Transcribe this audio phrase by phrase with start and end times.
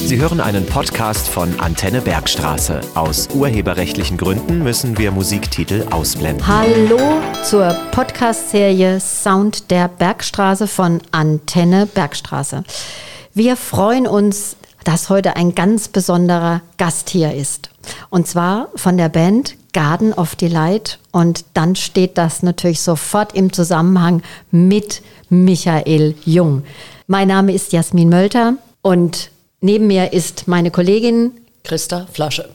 [0.00, 2.80] Sie hören einen Podcast von Antenne Bergstraße.
[2.94, 6.46] Aus urheberrechtlichen Gründen müssen wir Musiktitel ausblenden.
[6.46, 12.62] Hallo zur Podcast-Serie Sound der Bergstraße von Antenne Bergstraße.
[13.34, 17.68] Wir freuen uns, dass heute ein ganz besonderer Gast hier ist.
[18.08, 21.00] Und zwar von der Band Garden of Delight.
[21.10, 24.22] Und dann steht das natürlich sofort im Zusammenhang
[24.52, 26.62] mit Michael Jung.
[27.08, 31.32] Mein Name ist Jasmin Mölter und Neben mir ist meine Kollegin
[31.64, 32.48] Christa Flasche.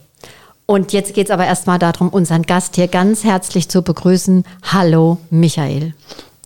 [0.66, 4.46] Und jetzt geht es aber erstmal darum, unseren Gast hier ganz herzlich zu begrüßen.
[4.72, 5.94] Hallo, Michael.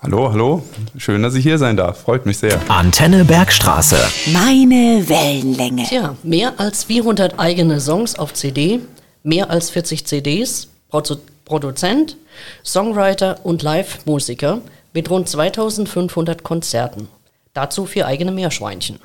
[0.01, 0.63] Hallo, hallo.
[0.97, 2.01] Schön, dass ich hier sein darf.
[2.01, 2.59] Freut mich sehr.
[2.69, 3.97] Antenne Bergstraße.
[4.33, 5.83] Meine Wellenlänge.
[5.83, 8.79] Tja, mehr als 400 eigene Songs auf CD,
[9.21, 12.17] mehr als 40 CDs, Produ Produzent,
[12.65, 14.61] Songwriter und Live-Musiker
[14.91, 17.07] mit rund 2500 Konzerten.
[17.53, 18.99] Dazu vier eigene Meerschweinchen.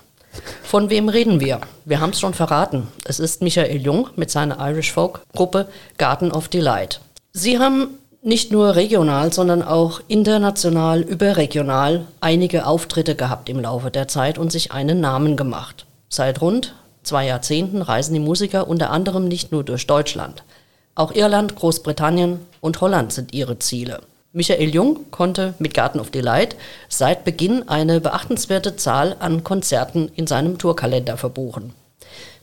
[0.62, 1.60] Von wem reden wir?
[1.84, 2.88] Wir haben es schon verraten.
[3.04, 7.00] Es ist Michael Jung mit seiner Irish Folk Gruppe Garden of Delight.
[7.32, 14.06] Sie haben nicht nur regional, sondern auch international, überregional einige Auftritte gehabt im Laufe der
[14.08, 15.86] Zeit und sich einen Namen gemacht.
[16.08, 20.44] Seit rund zwei Jahrzehnten reisen die Musiker unter anderem nicht nur durch Deutschland.
[20.94, 24.00] Auch Irland, Großbritannien und Holland sind ihre Ziele.
[24.34, 26.56] Michael Jung konnte mit Garden of Delight
[26.88, 31.74] seit Beginn eine beachtenswerte Zahl an Konzerten in seinem Tourkalender verbuchen.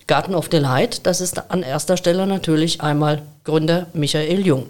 [0.05, 4.67] Garden of Delight, das ist an erster Stelle natürlich einmal Gründer Michael Jung.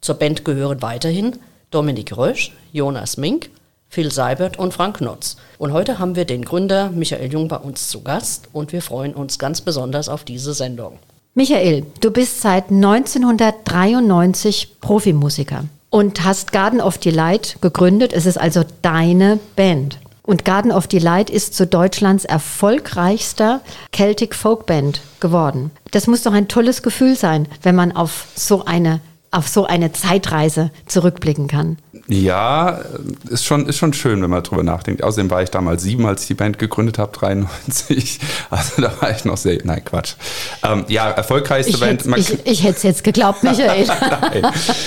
[0.00, 1.36] Zur Band gehören weiterhin
[1.70, 3.50] Dominik Rösch, Jonas Mink,
[3.90, 5.36] Phil Seibert und Frank Notz.
[5.58, 9.12] Und heute haben wir den Gründer Michael Jung bei uns zu Gast und wir freuen
[9.12, 10.98] uns ganz besonders auf diese Sendung.
[11.34, 18.14] Michael, du bist seit 1993 Profimusiker und hast Garden of Delight gegründet.
[18.14, 19.98] Es ist also deine Band.
[20.22, 23.60] Und Garden of Delight ist zu Deutschlands erfolgreichster
[23.94, 25.70] Celtic Folk Band geworden.
[25.90, 29.00] Das muss doch ein tolles Gefühl sein, wenn man auf so eine
[29.34, 31.78] auf so eine Zeitreise zurückblicken kann.
[32.08, 32.80] Ja,
[33.28, 35.04] ist schon, ist schon schön, wenn man drüber nachdenkt.
[35.04, 38.18] Außerdem war ich damals sieben, als ich die Band gegründet habe, 93.
[38.48, 40.14] Also da war ich noch sehr, nein, Quatsch.
[40.62, 42.06] Ähm, ja, erfolgreichste ich Band.
[42.16, 43.86] ich, ich hätte es jetzt geglaubt, Michael.
[44.32, 44.46] nein,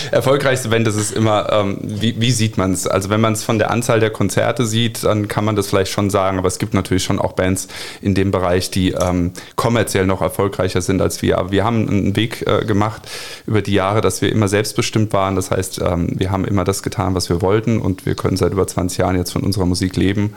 [0.09, 2.87] erfolgreichste Band, das ist immer, ähm, wie, wie sieht man es?
[2.87, 5.91] Also wenn man es von der Anzahl der Konzerte sieht, dann kann man das vielleicht
[5.91, 7.67] schon sagen, aber es gibt natürlich schon auch Bands
[8.01, 11.37] in dem Bereich, die ähm, kommerziell noch erfolgreicher sind als wir.
[11.37, 13.03] Aber wir haben einen Weg äh, gemacht
[13.45, 15.35] über die Jahre, dass wir immer selbstbestimmt waren.
[15.35, 18.51] Das heißt, ähm, wir haben immer das getan, was wir wollten und wir können seit
[18.51, 20.33] über 20 Jahren jetzt von unserer Musik leben.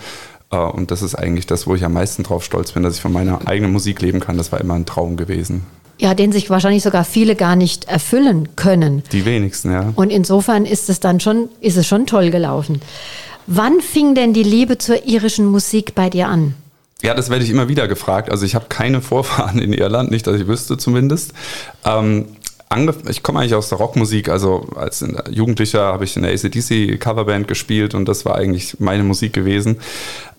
[0.51, 3.01] Äh, und das ist eigentlich das, wo ich am meisten drauf stolz bin, dass ich
[3.01, 4.37] von meiner eigenen Musik leben kann.
[4.37, 5.63] Das war immer ein Traum gewesen.
[5.99, 9.03] Ja, den sich wahrscheinlich sogar viele gar nicht erfüllen können.
[9.11, 9.93] Die wenigsten, ja.
[9.97, 12.81] Und insofern ist es dann schon, ist es schon toll gelaufen.
[13.47, 16.55] Wann fing denn die Liebe zur irischen Musik bei dir an?
[17.03, 18.31] Ja, das werde ich immer wieder gefragt.
[18.31, 21.33] Also ich habe keine Vorfahren in Irland, nicht, dass ich wüsste zumindest.
[21.85, 22.27] Ähm,
[23.09, 27.49] ich komme eigentlich aus der Rockmusik, also als Jugendlicher habe ich in der ACDC Coverband
[27.49, 29.79] gespielt und das war eigentlich meine Musik gewesen.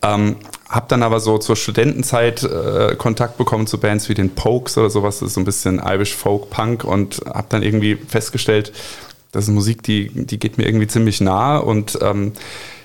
[0.03, 0.35] Ähm,
[0.69, 4.91] habe dann aber so zur Studentenzeit äh, Kontakt bekommen zu Bands wie den Pokes oder
[4.91, 8.71] sowas, das ist so ein bisschen Irish Folk Punk und habe dann irgendwie festgestellt,
[9.31, 12.33] das ist Musik, die, die geht mir irgendwie ziemlich nah und ähm,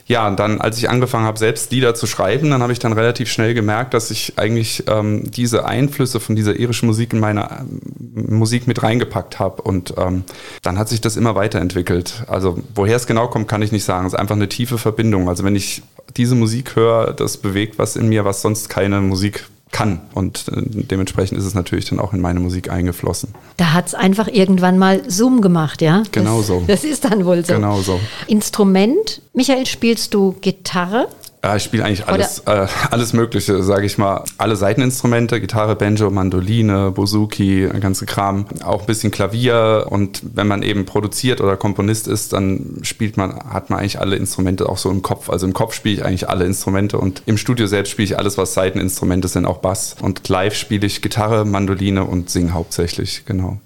[0.07, 2.93] ja, und dann, als ich angefangen habe, selbst Lieder zu schreiben, dann habe ich dann
[2.93, 7.49] relativ schnell gemerkt, dass ich eigentlich ähm, diese Einflüsse von dieser irischen Musik in meine
[7.61, 9.63] ähm, Musik mit reingepackt habe.
[9.63, 10.25] Und ähm,
[10.63, 12.25] dann hat sich das immer weiterentwickelt.
[12.27, 14.07] Also woher es genau kommt, kann ich nicht sagen.
[14.07, 15.29] Es ist einfach eine tiefe Verbindung.
[15.29, 15.83] Also wenn ich
[16.17, 20.01] diese Musik höre, das bewegt was in mir, was sonst keine Musik kann.
[20.15, 23.35] Und äh, dementsprechend ist es natürlich dann auch in meine Musik eingeflossen.
[23.57, 26.05] Da hat es einfach irgendwann mal Zoom gemacht, ja?
[26.13, 26.63] Genau das, so.
[26.67, 27.55] Das ist dann wohl so.
[27.55, 28.01] Genau so.
[28.29, 29.21] Instrument.
[29.35, 31.09] Michael, spielst du Gitarre?
[31.45, 34.25] Ja, ich spiele eigentlich alles, äh, alles Mögliche, sage ich mal.
[34.39, 38.47] Alle Seiteninstrumente, Gitarre, Banjo, Mandoline, Bouzouki, ganze Kram.
[38.65, 39.89] Auch ein bisschen Klavier.
[39.91, 44.17] Und wenn man eben produziert oder Komponist ist, dann spielt man, hat man eigentlich alle
[44.17, 45.29] Instrumente auch so im Kopf.
[45.29, 48.39] Also im Kopf spiele ich eigentlich alle Instrumente und im Studio selbst spiele ich alles,
[48.39, 49.97] was Seiteninstrumente sind, auch Bass.
[50.01, 53.59] Und live spiele ich Gitarre, Mandoline und singe hauptsächlich, genau.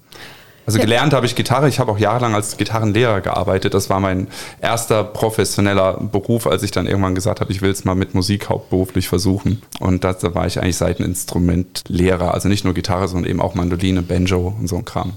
[0.69, 1.67] Also gelernt habe ich Gitarre.
[1.67, 3.73] Ich habe auch jahrelang als Gitarrenlehrer gearbeitet.
[3.73, 4.27] Das war mein
[4.61, 8.49] erster professioneller Beruf, als ich dann irgendwann gesagt habe, ich will es mal mit Musik
[8.49, 9.63] hauptberuflich versuchen.
[9.79, 12.33] Und da war ich eigentlich Seiteninstrumentlehrer.
[12.33, 15.13] Also nicht nur Gitarre, sondern eben auch Mandoline, Banjo und so ein Kram.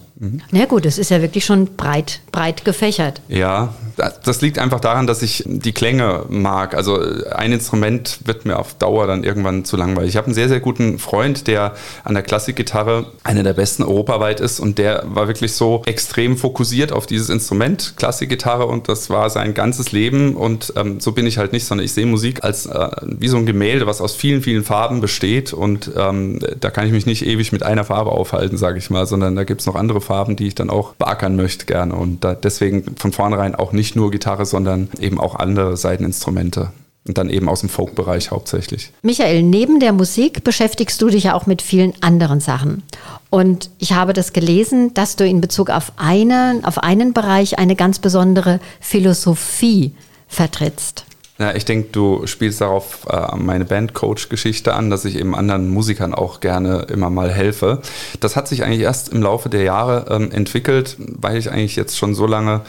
[0.53, 3.21] Na gut, es ist ja wirklich schon breit, breit gefächert.
[3.27, 6.77] Ja, das liegt einfach daran, dass ich die Klänge mag.
[6.77, 7.01] Also
[7.33, 10.11] ein Instrument wird mir auf Dauer dann irgendwann zu langweilig.
[10.11, 11.75] Ich habe einen sehr, sehr guten Freund, der
[12.05, 16.93] an der Klassikgitarre einer der besten europaweit ist und der war wirklich so extrem fokussiert
[16.93, 20.37] auf dieses Instrument, Klassikgitarre und das war sein ganzes Leben.
[20.37, 23.37] Und ähm, so bin ich halt nicht, sondern ich sehe Musik als äh, wie so
[23.37, 25.53] ein Gemälde, was aus vielen, vielen Farben besteht.
[25.53, 29.07] Und ähm, da kann ich mich nicht ewig mit einer Farbe aufhalten, sage ich mal,
[29.07, 31.95] sondern da gibt es noch andere Farben, die ich dann auch beackern möchte gerne.
[31.95, 36.71] Und da deswegen von vornherein auch nicht nur Gitarre, sondern eben auch andere Seiteninstrumente.
[37.07, 38.93] Und dann eben aus dem Folk-Bereich hauptsächlich.
[39.03, 42.85] Michael, neben der Musik beschäftigst du dich ja auch mit vielen anderen Sachen.
[43.29, 47.75] Und ich habe das gelesen, dass du in Bezug auf einen, auf einen Bereich eine
[47.75, 49.93] ganz besondere Philosophie
[50.29, 51.05] vertrittst.
[51.39, 56.15] Ja, ich denke, du spielst darauf äh, meine Bandcoach-Geschichte an, dass ich eben anderen Musikern
[56.15, 57.81] auch gerne immer mal helfe.
[58.21, 61.99] Das hat sich eigentlich erst im Laufe der Jahre ähm, entwickelt, weil ich eigentlich jetzt
[61.99, 62.61] schon so lange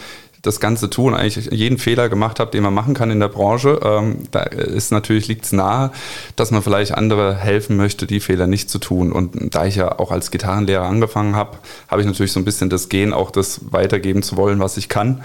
[0.44, 3.80] das Ganze tun, eigentlich jeden Fehler gemacht habe, den man machen kann in der Branche.
[3.82, 5.92] Ähm, da ist natürlich liegt es nahe,
[6.36, 9.14] dass man vielleicht andere helfen möchte, die Fehler nicht zu tun.
[9.14, 11.58] Und da ich ja auch als Gitarrenlehrer angefangen habe,
[11.88, 14.90] habe ich natürlich so ein bisschen das Gen, auch das weitergeben zu wollen, was ich
[14.90, 15.24] kann.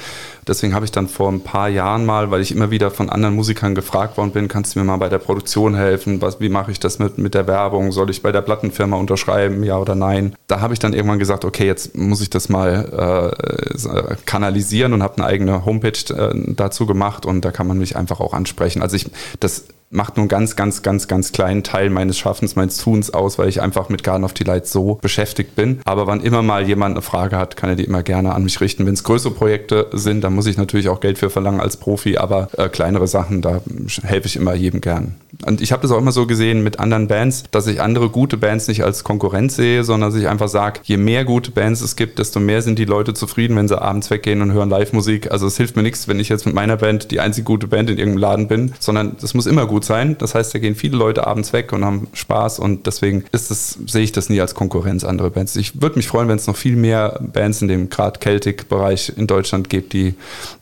[0.48, 3.34] Deswegen habe ich dann vor ein paar Jahren mal, weil ich immer wieder von anderen
[3.34, 6.20] Musikern gefragt worden bin, kannst du mir mal bei der Produktion helfen?
[6.22, 7.92] Was, wie mache ich das mit, mit der Werbung?
[7.92, 9.62] Soll ich bei der Plattenfirma unterschreiben?
[9.62, 10.34] Ja oder nein?
[10.46, 15.02] Da habe ich dann irgendwann gesagt, okay, jetzt muss ich das mal äh, kanalisieren und
[15.02, 18.82] habe eine eigene Homepage äh, dazu gemacht und da kann man mich einfach auch ansprechen.
[18.82, 19.10] Also ich,
[19.40, 23.38] das macht nur einen ganz, ganz, ganz, ganz kleinen Teil meines Schaffens, meines Tuns aus,
[23.38, 25.80] weil ich einfach mit Garden of Delight so beschäftigt bin.
[25.84, 28.60] Aber wann immer mal jemand eine Frage hat, kann er die immer gerne an mich
[28.60, 28.86] richten.
[28.86, 32.18] Wenn es größere Projekte sind, dann muss ich natürlich auch Geld für verlangen als Profi,
[32.18, 33.62] aber äh, kleinere Sachen, da
[34.02, 35.14] helfe ich immer jedem gern.
[35.46, 38.36] Und ich habe das auch immer so gesehen mit anderen Bands, dass ich andere gute
[38.36, 41.96] Bands nicht als Konkurrenz sehe, sondern dass ich einfach sage, je mehr gute Bands es
[41.96, 45.30] gibt, desto mehr sind die Leute zufrieden, wenn sie abends weggehen und hören Live-Musik.
[45.30, 47.88] Also es hilft mir nichts, wenn ich jetzt mit meiner Band die einzige gute Band
[47.90, 50.16] in irgendeinem Laden bin, sondern das muss immer gut sein.
[50.18, 53.78] Das heißt, da gehen viele Leute abends weg und haben Spaß und deswegen ist das,
[53.86, 55.56] sehe ich das nie als Konkurrenz andere Bands.
[55.56, 59.26] Ich würde mich freuen, wenn es noch viel mehr Bands in dem gerade Celtic-Bereich in
[59.26, 60.14] Deutschland gibt, die,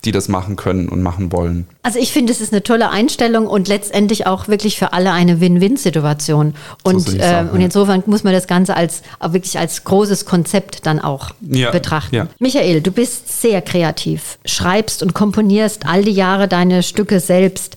[0.04, 1.66] die das machen können und machen wollen.
[1.82, 5.40] Also ich finde, es ist eine tolle Einstellung und letztendlich auch wirklich für alle eine
[5.40, 6.54] Win-Win-Situation.
[6.82, 11.00] Und, So äh, und insofern muss man das Ganze als wirklich als großes Konzept dann
[11.00, 12.14] auch Ja, betrachten.
[12.14, 12.26] ja.
[12.38, 17.76] Michael, du bist sehr kreativ, schreibst und komponierst all die Jahre deine Stücke selbst.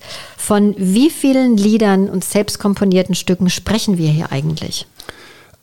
[0.49, 4.87] Von wie vielen Liedern und selbst komponierten Stücken sprechen wir hier eigentlich?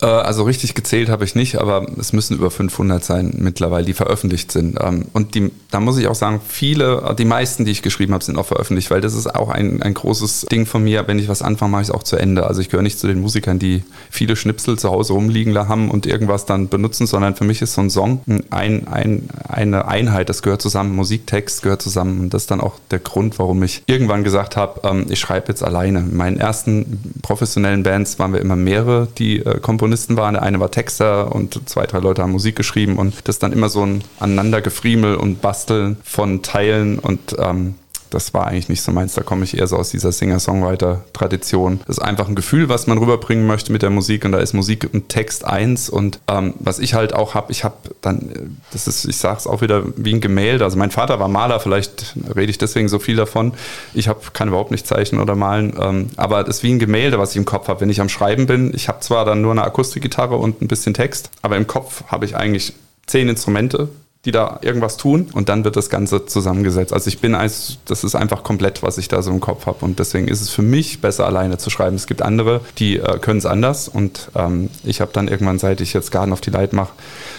[0.02, 3.94] Äh, Also richtig gezählt habe ich nicht, aber es müssen über 500 sein mittlerweile, die
[3.94, 4.78] veröffentlicht sind.
[4.80, 8.24] Ähm, Und die, da muss ich auch sagen, viele, die meisten, die ich geschrieben habe,
[8.24, 11.06] sind auch veröffentlicht, weil das ist auch ein, ein großes Ding von mir.
[11.08, 12.46] Wenn ich was anfange, mache ich es auch zu Ende.
[12.46, 16.06] Also ich gehöre nicht zu den Musikern, die viele Schnipsel zu Hause rumliegen haben und
[16.06, 18.20] irgendwas dann benutzen, sondern für mich ist so ein Song
[18.50, 20.94] ein, ein, eine Einheit, das gehört zusammen.
[20.94, 22.20] Musiktext gehört zusammen.
[22.20, 25.48] Und das ist dann auch der Grund, warum ich irgendwann gesagt habe, ähm, ich schreibe
[25.48, 26.00] jetzt alleine.
[26.00, 30.34] In meinen ersten professionellen Bands waren wir immer mehrere, die äh, Komponisten waren.
[30.34, 33.68] Der eine war Texter und zwei, drei Leute haben Musik geschrieben und das dann immer
[33.68, 37.76] so ein Aneinandergefriemel und Basteln von Teilen und ähm,
[38.10, 39.14] das war eigentlich nicht so meins.
[39.14, 41.80] Da komme ich eher so aus dieser Singer-Songwriter-Tradition.
[41.86, 44.24] Das ist einfach ein Gefühl, was man rüberbringen möchte mit der Musik.
[44.24, 45.88] Und da ist Musik und Text eins.
[45.88, 48.40] Und ähm, was ich halt auch habe, ich habe dann, äh,
[48.72, 50.64] das ist, ich sage es auch wieder wie ein Gemälde.
[50.64, 53.52] Also mein Vater war Maler, vielleicht rede ich deswegen so viel davon.
[53.94, 55.74] Ich habe kann überhaupt nicht zeichnen oder malen.
[55.80, 57.80] Ähm, aber das ist wie ein Gemälde, was ich im Kopf habe.
[57.80, 60.94] Wenn ich am Schreiben bin, ich habe zwar dann nur eine Akustikgitarre und ein bisschen
[60.94, 62.74] Text, aber im Kopf habe ich eigentlich
[63.06, 63.88] zehn Instrumente,
[64.26, 66.92] die da irgendwas tun und dann wird das Ganze zusammengesetzt.
[66.92, 69.84] Also ich bin als, das ist einfach komplett, was ich da so im Kopf habe
[69.84, 71.94] und deswegen ist es für mich besser alleine zu schreiben.
[71.94, 75.80] Es gibt andere, die äh, können es anders und ähm, ich habe dann irgendwann, seit
[75.80, 76.92] ich jetzt Garden of Delight mache,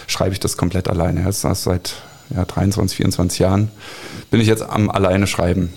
[0.06, 1.24] schreibe ich das komplett alleine.
[1.24, 1.96] Jetzt also seit
[2.34, 3.70] ja, 23, 24 Jahren
[4.30, 5.72] bin ich jetzt am alleine schreiben.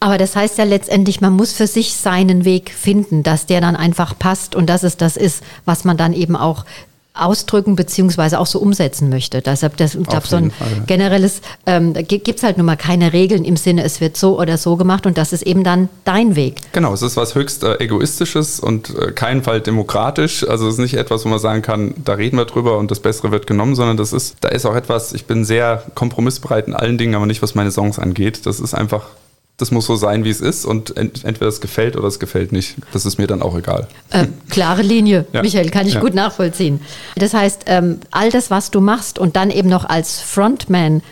[0.00, 3.74] Aber das heißt ja letztendlich, man muss für sich seinen Weg finden, dass der dann
[3.74, 6.64] einfach passt und dass es das ist, was man dann eben auch
[7.18, 9.42] ausdrücken beziehungsweise auch so umsetzen möchte.
[9.42, 10.84] Deshalb, das, ich glaube, so ein Fall, ja.
[10.86, 14.58] generelles, ähm, gibt es halt nun mal keine Regeln im Sinne, es wird so oder
[14.58, 16.56] so gemacht und das ist eben dann dein Weg.
[16.72, 20.46] Genau, es ist was höchst äh, egoistisches und äh, keinen Fall demokratisch.
[20.48, 23.00] Also es ist nicht etwas, wo man sagen kann, da reden wir drüber und das
[23.00, 26.74] Bessere wird genommen, sondern das ist, da ist auch etwas, ich bin sehr kompromissbereit in
[26.74, 28.46] allen Dingen, aber nicht was meine Songs angeht.
[28.46, 29.06] Das ist einfach,
[29.58, 32.52] das muss so sein, wie es ist und ent entweder es gefällt oder es gefällt
[32.52, 32.76] nicht.
[32.92, 33.88] Das ist mir dann auch egal.
[34.10, 35.42] Äh, klare Linie, Ja.
[35.42, 36.00] Michael, kann ich Ja.
[36.00, 36.80] gut nachvollziehen.
[37.16, 41.02] Das heißt, ähm, all das, was du machst und dann eben noch als Frontman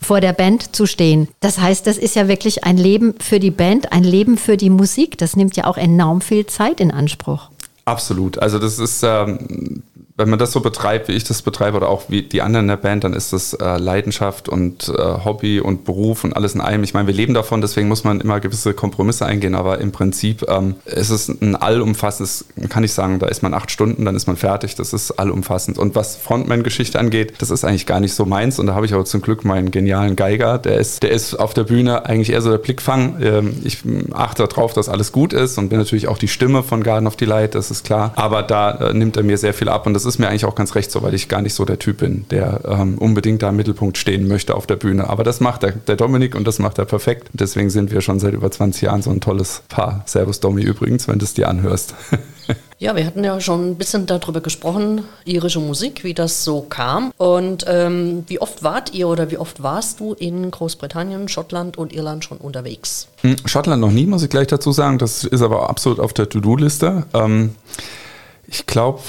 [0.00, 3.50] vor der Band zu stehen, das heißt, das ist ja wirklich ein Leben für die
[3.50, 5.16] Band, ein Leben für die Musik.
[5.18, 7.48] Das nimmt ja auch enorm viel Zeit in Anspruch.
[7.86, 8.38] Absolut.
[8.38, 9.82] Also das ist, ähm,
[10.16, 12.68] wenn man das so betreibt, wie ich das betreibe oder auch wie die anderen in
[12.68, 16.62] der Band, dann ist das äh, Leidenschaft und äh, Hobby und Beruf und alles in
[16.62, 16.84] einem.
[16.84, 20.46] Ich meine, wir leben davon, deswegen muss man immer gewisse Kompromisse eingehen, aber im Prinzip
[20.48, 24.26] ähm, ist es ein allumfassendes, kann ich sagen, da ist man acht Stunden, dann ist
[24.26, 25.76] man fertig, das ist allumfassend.
[25.76, 28.94] Und was Frontman-Geschichte angeht, das ist eigentlich gar nicht so meins und da habe ich
[28.94, 32.40] aber zum Glück meinen genialen Geiger, der ist, der ist auf der Bühne eigentlich eher
[32.40, 33.16] so der Blickfang.
[33.20, 33.80] Ähm, ich
[34.14, 37.16] achte darauf, dass alles gut ist und bin natürlich auch die Stimme von Garden of
[37.16, 40.05] Delight, das ist klar, aber da äh, nimmt er mir sehr viel ab und das
[40.06, 42.26] ist mir eigentlich auch ganz recht so, weil ich gar nicht so der Typ bin,
[42.30, 45.08] der ähm, unbedingt da im Mittelpunkt stehen möchte auf der Bühne.
[45.08, 47.28] Aber das macht der, der Dominik und das macht er perfekt.
[47.32, 50.02] Deswegen sind wir schon seit über 20 Jahren so ein tolles Paar.
[50.06, 51.94] Servus Domi übrigens, wenn du es dir anhörst.
[52.78, 57.10] Ja, wir hatten ja schon ein bisschen darüber gesprochen, irische Musik, wie das so kam.
[57.16, 61.94] Und ähm, wie oft wart ihr oder wie oft warst du in Großbritannien, Schottland und
[61.94, 63.08] Irland schon unterwegs?
[63.22, 64.98] Hm, Schottland noch nie, muss ich gleich dazu sagen.
[64.98, 67.06] Das ist aber absolut auf der To-Do-Liste.
[67.14, 67.54] Ähm,
[68.48, 69.00] ich glaube,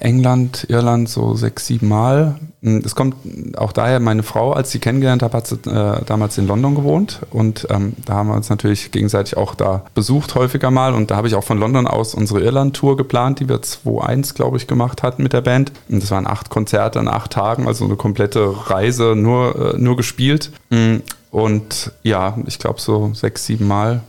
[0.00, 2.36] England, Irland so sechs, sieben Mal.
[2.62, 3.16] Hm, es kommt
[3.56, 7.20] auch daher, meine Frau, als sie kennengelernt habe, hat sie äh, damals in London gewohnt
[7.30, 11.16] und ähm, da haben wir uns natürlich gegenseitig auch da besucht häufiger mal und da
[11.16, 15.02] habe ich auch von London aus unsere Irland-Tour geplant, die wir 2.1, glaube ich, gemacht
[15.02, 15.72] hatten mit der Band.
[15.88, 19.96] Und das waren acht Konzerte in acht Tagen, also eine komplette Reise nur, äh, nur
[19.96, 20.50] gespielt.
[20.70, 24.02] Hm, und ja, ich glaube so sechs, sieben Mal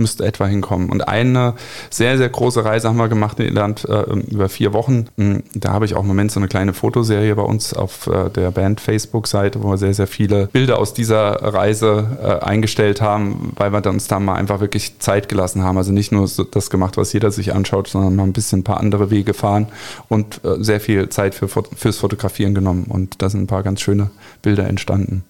[0.00, 0.90] müsste etwa hinkommen.
[0.90, 1.54] Und eine
[1.90, 5.06] sehr, sehr große Reise haben wir gemacht in Irland äh, über vier Wochen.
[5.16, 8.30] Hm, da habe ich auch im Moment so eine kleine Fotoserie bei uns auf äh,
[8.30, 13.52] der Band Facebook-Seite, wo wir sehr, sehr viele Bilder aus dieser Reise äh, eingestellt haben,
[13.56, 15.76] weil wir uns da mal einfach wirklich Zeit gelassen haben.
[15.76, 18.64] Also nicht nur so das gemacht, was jeder sich anschaut, sondern mal ein bisschen ein
[18.64, 19.68] paar andere Wege fahren
[20.08, 22.86] und äh, sehr viel Zeit für, fürs Fotografieren genommen.
[22.88, 24.10] Und da sind ein paar ganz schöne
[24.42, 25.24] Bilder entstanden.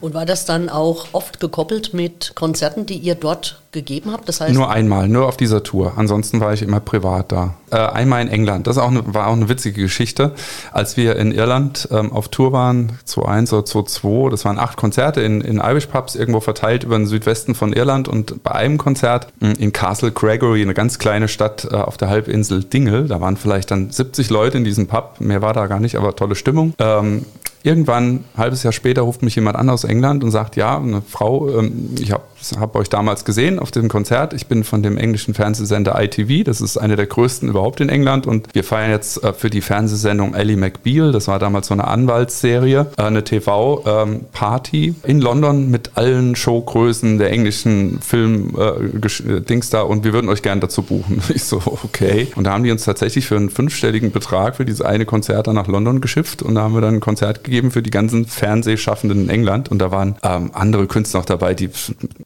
[0.00, 4.28] Und war das dann auch oft gekoppelt mit Konzerten, die ihr dort gegeben habt?
[4.28, 5.92] Das heißt nur einmal, nur auf dieser Tour.
[5.96, 7.54] Ansonsten war ich immer privat da.
[7.70, 8.66] Äh, einmal in England.
[8.66, 10.32] Das auch eine, war auch eine witzige Geschichte.
[10.72, 15.20] Als wir in Irland ähm, auf Tour waren, 2001 oder 2002, das waren acht Konzerte
[15.20, 18.08] in, in Irish Pubs, irgendwo verteilt über den Südwesten von Irland.
[18.08, 22.08] Und bei einem Konzert hm, in Castle Gregory, eine ganz kleine Stadt äh, auf der
[22.08, 25.16] Halbinsel Dingle, da waren vielleicht dann 70 Leute in diesem Pub.
[25.20, 26.74] Mehr war da gar nicht, aber tolle Stimmung.
[26.78, 27.24] Ähm,
[27.62, 31.02] Irgendwann, ein halbes Jahr später, ruft mich jemand an aus England und sagt, ja, eine
[31.02, 32.22] Frau, ähm, ich habe
[32.58, 34.32] hab euch damals gesehen auf dem Konzert.
[34.32, 36.44] Ich bin von dem englischen Fernsehsender ITV.
[36.44, 38.26] Das ist eine der größten überhaupt in England.
[38.26, 41.12] Und wir feiern jetzt äh, für die Fernsehsendung Ellie McBeal.
[41.12, 47.18] Das war damals so eine Anwaltsserie, äh, eine TV-Party ähm, in London mit allen Showgrößen
[47.18, 49.82] der englischen Film-Dings äh, da.
[49.82, 51.22] Und wir würden euch gerne dazu buchen.
[51.32, 52.26] Ich so, okay.
[52.34, 55.54] Und da haben die uns tatsächlich für einen fünfstelligen Betrag für dieses eine Konzert dann
[55.54, 56.42] nach London geschifft.
[56.42, 59.70] Und da haben wir dann ein Konzert gegeben für die ganzen Fernsehschaffenden in England.
[59.70, 61.70] Und da waren ähm, andere Künstler noch dabei, die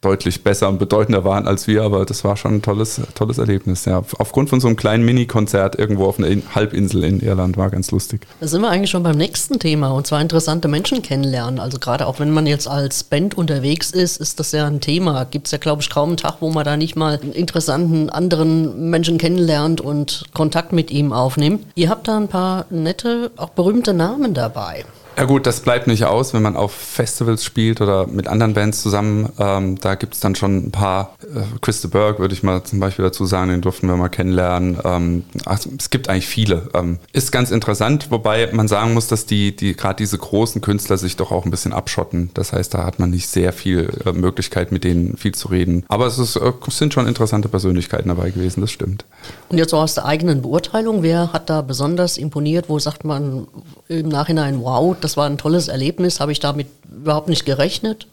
[0.05, 1.83] deutlich besser und bedeutender waren als wir.
[1.83, 3.85] Aber das war schon ein tolles, tolles Erlebnis.
[3.85, 4.03] Ja.
[4.19, 8.27] Aufgrund von so einem kleinen Mini-Konzert irgendwo auf einer Halbinsel in Irland war ganz lustig.
[8.41, 9.91] Da sind wir eigentlich schon beim nächsten Thema.
[9.91, 11.61] Und zwar interessante Menschen kennenlernen.
[11.61, 15.25] Also gerade auch wenn man jetzt als Band unterwegs ist, ist das ja ein Thema.
[15.25, 18.11] Gibt es ja, glaube ich, kaum einen Tag, wo man da nicht mal einen interessanten
[18.11, 21.67] anderen Menschen kennenlernt und Kontakt mit ihm aufnimmt.
[21.75, 24.85] Ihr habt da ein paar nette, auch berühmte Namen dabei.
[25.17, 28.83] Ja gut, das bleibt nicht aus, wenn man auf Festivals spielt oder mit anderen Bands
[28.83, 29.29] zusammen.
[29.39, 31.17] Ähm, da gibt es dann schon ein paar.
[31.23, 34.09] Äh, Chris de Burgh würde ich mal zum Beispiel dazu sagen, den durften wir mal
[34.09, 34.79] kennenlernen.
[34.85, 36.69] Ähm, ach, es gibt eigentlich viele.
[36.75, 40.99] Ähm, ist ganz interessant, wobei man sagen muss, dass die, die gerade diese großen Künstler
[40.99, 42.31] sich doch auch ein bisschen abschotten.
[42.35, 45.85] Das heißt, da hat man nicht sehr viel äh, Möglichkeit, mit denen viel zu reden.
[45.87, 49.05] Aber es, ist, äh, sind schon interessante Persönlichkeiten dabei gewesen, das stimmt.
[49.49, 52.69] Und jetzt so aus der eigenen Beurteilung, wer hat da besonders imponiert?
[52.69, 53.47] Wo sagt man
[53.89, 58.07] im Nachhinein, wow, das war ein tolles Erlebnis, habe ich damit überhaupt nicht gerechnet?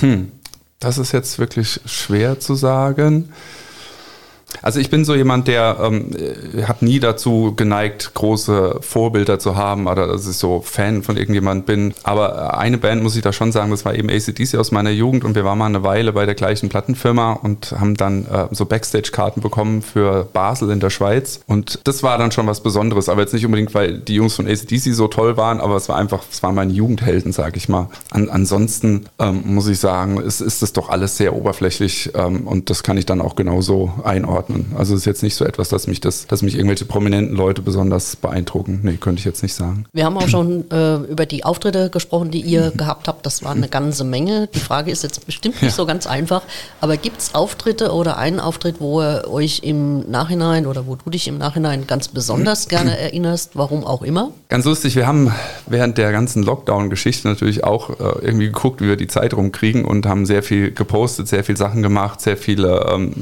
[0.00, 0.32] Hm,
[0.80, 3.32] das ist jetzt wirklich schwer zu sagen.
[4.62, 6.10] Also ich bin so jemand, der ähm,
[6.66, 11.66] hat nie dazu geneigt, große Vorbilder zu haben oder dass ich so Fan von irgendjemand
[11.66, 11.94] bin.
[12.02, 15.24] Aber eine Band muss ich da schon sagen, das war eben ACDC aus meiner Jugend
[15.24, 18.66] und wir waren mal eine Weile bei der gleichen Plattenfirma und haben dann äh, so
[18.66, 21.40] Backstage-Karten bekommen für Basel in der Schweiz.
[21.46, 23.08] Und das war dann schon was Besonderes.
[23.08, 25.96] Aber jetzt nicht unbedingt, weil die Jungs von ACDC so toll waren, aber es war
[25.96, 27.88] einfach, es waren meine Jugendhelden, sag ich mal.
[28.10, 32.70] An, ansonsten ähm, muss ich sagen, ist, ist das doch alles sehr oberflächlich ähm, und
[32.70, 34.76] das kann ich dann auch genauso einordnen einordnen.
[34.76, 37.62] Also es ist jetzt nicht so etwas, dass mich das, dass mich irgendwelche prominenten Leute
[37.62, 38.80] besonders beeindrucken.
[38.82, 39.86] Nee, könnte ich jetzt nicht sagen.
[39.92, 43.26] Wir haben auch schon äh, über die Auftritte gesprochen, die ihr gehabt habt.
[43.26, 44.48] Das war eine ganze Menge.
[44.54, 45.76] Die Frage ist jetzt bestimmt nicht ja.
[45.76, 46.42] so ganz einfach.
[46.80, 51.10] Aber gibt es Auftritte oder einen Auftritt, wo ihr euch im Nachhinein oder wo du
[51.10, 54.30] dich im Nachhinein ganz besonders gerne erinnerst, warum auch immer?
[54.48, 55.32] Ganz lustig, wir haben
[55.66, 60.06] während der ganzen Lockdown-Geschichte natürlich auch äh, irgendwie geguckt, wie wir die Zeit rumkriegen und
[60.06, 63.12] haben sehr viel gepostet, sehr viel Sachen gemacht, sehr viele ähm,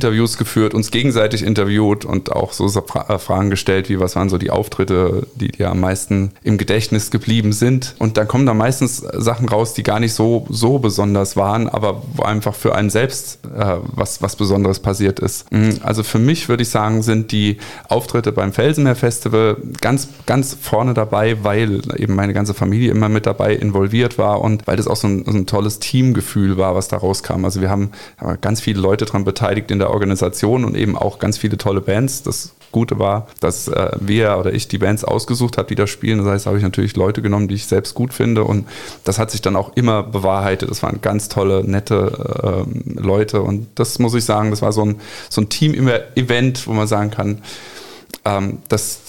[0.00, 4.38] Interviews geführt, uns gegenseitig interviewt und auch so äh, Fragen gestellt, wie was waren so
[4.38, 7.94] die Auftritte, die dir am meisten im Gedächtnis geblieben sind.
[7.98, 12.02] Und dann kommen da meistens Sachen raus, die gar nicht so, so besonders waren, aber
[12.14, 15.52] wo einfach für einen selbst äh, was, was Besonderes passiert ist.
[15.52, 20.56] Mhm, Also für mich würde ich sagen, sind die Auftritte beim Felsenmeer Festival ganz, ganz
[20.58, 24.86] vorne dabei, weil eben meine ganze Familie immer mit dabei involviert war und weil das
[24.86, 27.44] auch so ein, so ein tolles Teamgefühl war, was da rauskam.
[27.44, 27.90] Also wir haben
[28.20, 31.80] äh, ganz viele Leute daran beteiligt in der Organisation und eben auch ganz viele tolle
[31.80, 32.22] Bands.
[32.22, 36.18] Das Gute war, dass äh, wir oder ich die Bands ausgesucht habe, die da spielen.
[36.18, 38.66] Das heißt, habe ich natürlich Leute genommen, die ich selbst gut finde und
[39.04, 40.70] das hat sich dann auch immer bewahrheitet.
[40.70, 44.84] Das waren ganz tolle, nette ähm, Leute und das muss ich sagen, das war so
[44.84, 47.42] ein, so ein Team-Event, wo man sagen kann,
[48.24, 49.00] ähm, das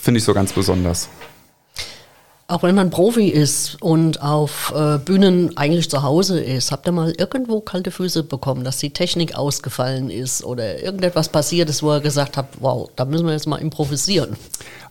[0.00, 1.08] finde ich, so ganz besonders.
[2.46, 6.92] Auch wenn man Profi ist und auf äh, Bühnen eigentlich zu Hause ist, habt ihr
[6.92, 11.94] mal irgendwo kalte Füße bekommen, dass die Technik ausgefallen ist oder irgendetwas passiert ist, wo
[11.94, 14.36] ihr gesagt habt, wow, da müssen wir jetzt mal improvisieren.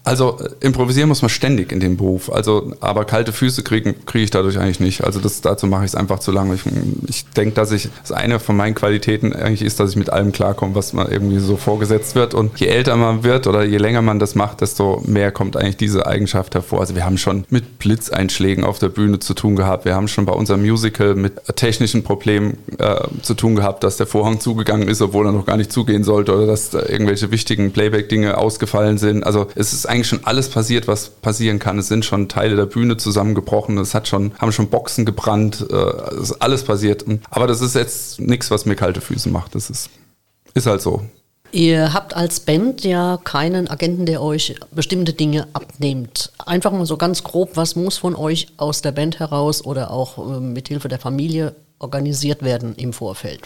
[0.05, 2.31] Also äh, improvisieren muss man ständig in dem Beruf.
[2.31, 5.03] Also, aber kalte Füße kriege ich dadurch eigentlich nicht.
[5.03, 6.55] Also das, dazu mache ich es einfach zu lange.
[6.55, 6.61] Ich,
[7.07, 10.31] ich denke, dass ich das eine von meinen Qualitäten eigentlich ist, dass ich mit allem
[10.31, 12.33] klarkomme, was man irgendwie so vorgesetzt wird.
[12.33, 15.77] Und je älter man wird oder je länger man das macht, desto mehr kommt eigentlich
[15.77, 16.81] diese Eigenschaft hervor.
[16.81, 19.85] Also wir haben schon mit Blitzeinschlägen auf der Bühne zu tun gehabt.
[19.85, 24.07] Wir haben schon bei unserem Musical mit technischen Problemen äh, zu tun gehabt, dass der
[24.07, 27.71] Vorhang zugegangen ist, obwohl er noch gar nicht zugehen sollte oder dass da irgendwelche wichtigen
[27.71, 29.25] Playback-Dinge ausgefallen sind.
[29.25, 31.77] Also es ist eigentlich schon alles passiert, was passieren kann.
[31.77, 33.77] Es sind schon Teile der Bühne zusammengebrochen.
[33.77, 35.65] Es hat schon, haben schon Boxen gebrannt.
[35.69, 37.05] Äh, es ist alles passiert.
[37.29, 39.53] Aber das ist jetzt nichts, was mir kalte Füße macht.
[39.53, 39.91] Das ist,
[40.55, 41.03] ist halt so.
[41.51, 46.31] Ihr habt als Band ja keinen Agenten, der euch bestimmte Dinge abnimmt.
[46.43, 50.17] Einfach mal so ganz grob, was muss von euch aus der Band heraus oder auch
[50.17, 53.41] äh, mit Hilfe der Familie organisiert werden im Vorfeld?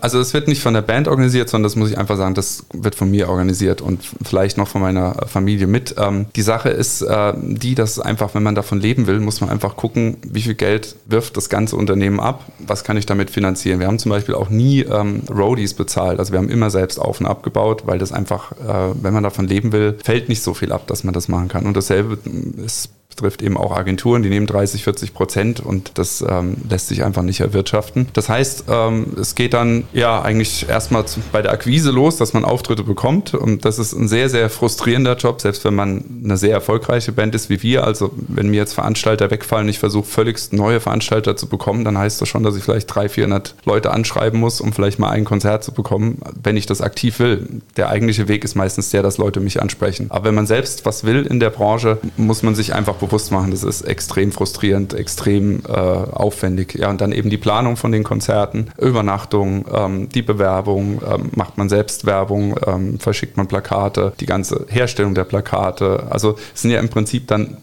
[0.00, 2.64] Also es wird nicht von der Band organisiert, sondern das muss ich einfach sagen, das
[2.72, 5.94] wird von mir organisiert und vielleicht noch von meiner Familie mit.
[5.98, 9.50] Ähm, die Sache ist äh, die, dass einfach, wenn man davon leben will, muss man
[9.50, 13.80] einfach gucken, wie viel Geld wirft das ganze Unternehmen ab, was kann ich damit finanzieren.
[13.80, 17.20] Wir haben zum Beispiel auch nie ähm, Roadies bezahlt, also wir haben immer selbst auf
[17.20, 20.72] und abgebaut, weil das einfach, äh, wenn man davon leben will, fällt nicht so viel
[20.72, 21.66] ab, dass man das machen kann.
[21.66, 22.18] Und dasselbe
[22.64, 22.90] ist
[23.20, 27.22] betrifft eben auch Agenturen, die nehmen 30, 40 Prozent und das ähm, lässt sich einfach
[27.22, 28.08] nicht erwirtschaften.
[28.14, 32.44] Das heißt, ähm, es geht dann ja eigentlich erstmal bei der Akquise los, dass man
[32.44, 36.52] Auftritte bekommt und das ist ein sehr, sehr frustrierender Job, selbst wenn man eine sehr
[36.52, 37.84] erfolgreiche Band ist wie wir.
[37.84, 42.20] Also wenn mir jetzt Veranstalter wegfallen, ich versuche völligst neue Veranstalter zu bekommen, dann heißt
[42.20, 45.62] das schon, dass ich vielleicht 300, 400 Leute anschreiben muss, um vielleicht mal ein Konzert
[45.62, 47.60] zu bekommen, wenn ich das aktiv will.
[47.76, 50.06] Der eigentliche Weg ist meistens der, dass Leute mich ansprechen.
[50.10, 53.50] Aber wenn man selbst was will in der Branche, muss man sich einfach bewusst machen,
[53.50, 56.74] das ist extrem frustrierend, extrem äh, aufwendig.
[56.74, 61.58] Ja, und dann eben die Planung von den Konzerten, Übernachtung, ähm, die Bewerbung, ähm, macht
[61.58, 66.06] man selbst Werbung, ähm, verschickt man Plakate, die ganze Herstellung der Plakate.
[66.10, 67.58] Also es sind ja im Prinzip dann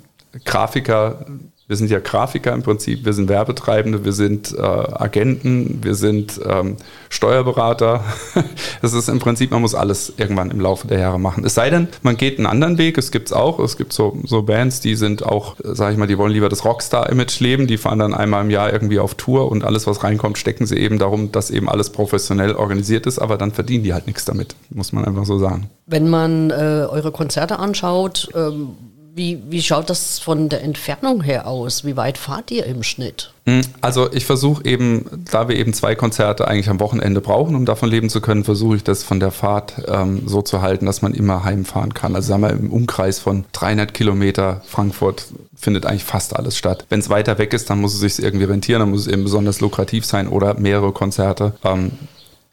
[0.46, 1.26] Grafiker,
[1.68, 6.40] wir sind ja Grafiker im Prinzip, wir sind Werbetreibende, wir sind äh, Agenten, wir sind
[6.46, 6.78] ähm,
[7.10, 8.04] Steuerberater.
[8.82, 11.44] Das ist im Prinzip, man muss alles irgendwann im Laufe der Jahre machen.
[11.44, 13.60] Es sei denn, man geht einen anderen Weg, es gibt es auch.
[13.60, 16.64] Es gibt so, so Bands, die sind auch, sage ich mal, die wollen lieber das
[16.64, 20.38] Rockstar-Image leben, die fahren dann einmal im Jahr irgendwie auf Tour und alles, was reinkommt,
[20.38, 24.06] stecken sie eben darum, dass eben alles professionell organisiert ist, aber dann verdienen die halt
[24.06, 25.70] nichts damit, muss man einfach so sagen.
[25.88, 28.76] Wenn man äh, eure Konzerte anschaut, ähm
[29.18, 31.84] wie, wie schaut das von der Entfernung her aus?
[31.84, 33.34] Wie weit fahrt ihr im Schnitt?
[33.82, 37.90] Also ich versuche eben, da wir eben zwei Konzerte eigentlich am Wochenende brauchen, um davon
[37.90, 41.14] leben zu können, versuche ich das von der Fahrt ähm, so zu halten, dass man
[41.14, 42.16] immer heimfahren kann.
[42.16, 46.86] Also sagen wir im Umkreis von 300 Kilometer Frankfurt findet eigentlich fast alles statt.
[46.90, 49.24] Wenn es weiter weg ist, dann muss es sich irgendwie rentieren, dann muss es eben
[49.24, 51.54] besonders lukrativ sein oder mehrere Konzerte.
[51.64, 51.94] Ähm,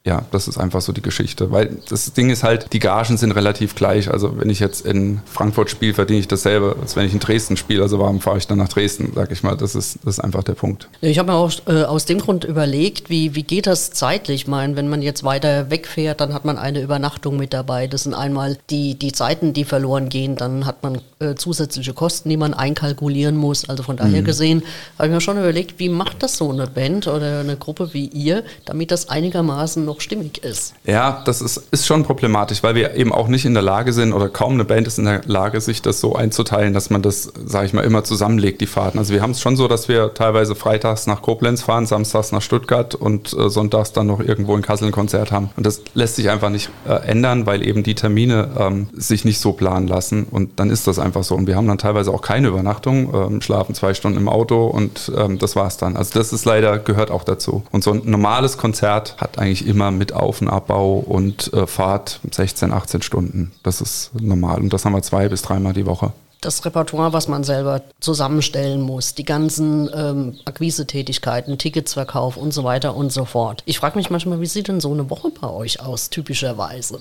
[0.06, 1.50] ja, das ist einfach so die Geschichte.
[1.50, 4.10] Weil das Ding ist halt, die Gagen sind relativ gleich.
[4.10, 7.56] Also wenn ich jetzt in Frankfurt spiele, verdiene ich dasselbe, als wenn ich in Dresden
[7.56, 7.82] spiele.
[7.82, 9.56] Also warum fahre ich dann nach Dresden, sag ich mal.
[9.56, 10.90] Das ist, das ist einfach der Punkt.
[11.00, 14.42] Ich habe mir auch äh, aus dem Grund überlegt, wie, wie geht das zeitlich?
[14.42, 17.86] Ich meine, wenn man jetzt weiter wegfährt, dann hat man eine Übernachtung mit dabei.
[17.86, 20.36] Das sind einmal die, die Zeiten, die verloren gehen.
[20.36, 23.70] Dann hat man äh, zusätzliche Kosten, die man einkalkulieren muss.
[23.70, 24.26] Also von daher mhm.
[24.26, 24.62] gesehen,
[24.98, 28.08] habe ich mir schon überlegt, wie macht das so eine Band oder eine Gruppe wie
[28.08, 30.74] ihr, damit das einigermaßen noch noch stimmig ist.
[30.84, 34.12] Ja, das ist, ist schon problematisch, weil wir eben auch nicht in der Lage sind
[34.12, 37.32] oder kaum eine Band ist in der Lage, sich das so einzuteilen, dass man das,
[37.44, 38.98] sage ich mal, immer zusammenlegt, die Fahrten.
[38.98, 42.42] Also wir haben es schon so, dass wir teilweise freitags nach Koblenz fahren, samstags nach
[42.42, 45.50] Stuttgart und äh, sonntags dann noch irgendwo in Kassel ein Konzert haben.
[45.56, 49.38] Und das lässt sich einfach nicht äh, ändern, weil eben die Termine ähm, sich nicht
[49.38, 50.26] so planen lassen.
[50.30, 51.34] Und dann ist das einfach so.
[51.34, 55.12] Und wir haben dann teilweise auch keine Übernachtung, ähm, schlafen zwei Stunden im Auto und
[55.16, 55.96] ähm, das war's dann.
[55.96, 57.62] Also das ist leider, gehört auch dazu.
[57.70, 61.66] Und so ein normales Konzert hat eigentlich immer immer mit Auf- und Abbau und äh,
[61.66, 63.52] Fahrt 16, 18 Stunden.
[63.62, 64.60] Das ist normal.
[64.60, 68.82] Und das haben wir zwei bis dreimal die Woche das Repertoire, was man selber zusammenstellen
[68.82, 73.62] muss, die ganzen ähm, Akquise-Tätigkeiten, Ticketsverkauf und so weiter und so fort.
[73.64, 77.00] Ich frage mich manchmal, wie sieht denn so eine Woche bei euch aus, typischerweise?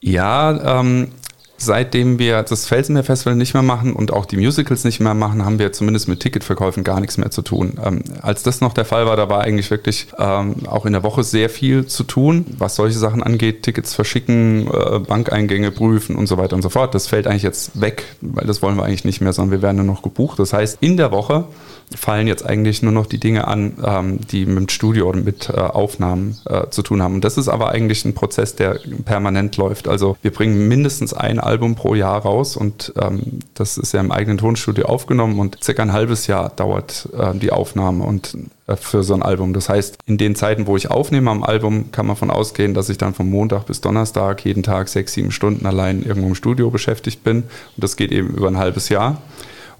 [0.00, 1.12] Ja, ähm,
[1.58, 5.58] Seitdem wir das Felsenmeer-Festival nicht mehr machen und auch die Musicals nicht mehr machen, haben
[5.58, 7.78] wir zumindest mit Ticketverkäufen gar nichts mehr zu tun.
[7.82, 11.02] Ähm, als das noch der Fall war, da war eigentlich wirklich ähm, auch in der
[11.02, 13.62] Woche sehr viel zu tun, was solche Sachen angeht.
[13.62, 16.94] Tickets verschicken, äh, Bankeingänge prüfen und so weiter und so fort.
[16.94, 19.76] Das fällt eigentlich jetzt weg, weil das wollen wir eigentlich nicht mehr, sondern wir werden
[19.76, 20.38] nur noch gebucht.
[20.38, 21.46] Das heißt, in der Woche
[21.94, 25.48] fallen jetzt eigentlich nur noch die Dinge an, ähm, die mit dem Studio oder mit
[25.48, 27.14] äh, Aufnahmen äh, zu tun haben.
[27.14, 29.88] Und das ist aber eigentlich ein Prozess, der permanent läuft.
[29.88, 34.10] Also wir bringen mindestens ein Album pro Jahr raus und ähm, das ist ja im
[34.10, 39.02] eigenen Tonstudio aufgenommen und circa ein halbes Jahr dauert äh, die Aufnahme und äh, für
[39.02, 39.52] so ein Album.
[39.52, 42.88] Das heißt, in den Zeiten, wo ich aufnehme am Album, kann man von ausgehen, dass
[42.88, 46.70] ich dann von Montag bis Donnerstag jeden Tag sechs, sieben Stunden allein irgendwo im Studio
[46.70, 47.38] beschäftigt bin.
[47.42, 49.22] Und das geht eben über ein halbes Jahr.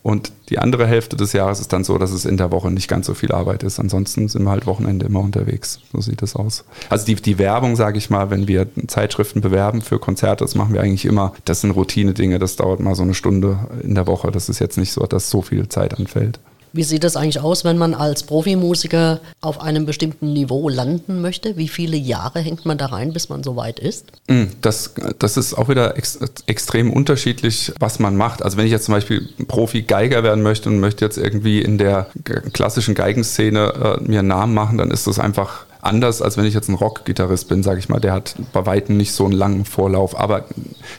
[0.07, 2.87] Und die andere Hälfte des Jahres ist dann so, dass es in der Woche nicht
[2.87, 3.81] ganz so viel Arbeit ist.
[3.81, 5.81] Ansonsten sind wir halt Wochenende immer unterwegs.
[5.92, 6.64] So sieht das aus.
[6.90, 10.75] Also die, die Werbung, sage ich mal, wenn wir Zeitschriften bewerben für Konzerte, das machen
[10.75, 11.33] wir eigentlich immer.
[11.45, 12.38] Das sind Routine-Dinge.
[12.38, 14.31] Das dauert mal so eine Stunde in der Woche.
[14.31, 16.38] Das ist jetzt nicht so, dass so viel Zeit anfällt.
[16.76, 21.56] Wie sieht es eigentlich aus, wenn man als Profimusiker auf einem bestimmten Niveau landen möchte?
[21.56, 24.12] Wie viele Jahre hängt man da rein, bis man so weit ist?
[24.28, 28.42] Hm, das, das ist auch wieder ex, extrem unterschiedlich, was man macht.
[28.42, 32.08] Also wenn ich jetzt zum Beispiel Profi-Geiger werden möchte und möchte jetzt irgendwie in der
[32.52, 36.54] klassischen Geigenszene äh, mir einen Namen machen, dann ist das einfach anders, als wenn ich
[36.54, 38.00] jetzt ein Rock-Gitarrist bin, sage ich mal.
[38.00, 40.18] Der hat bei Weitem nicht so einen langen Vorlauf.
[40.18, 40.44] Aber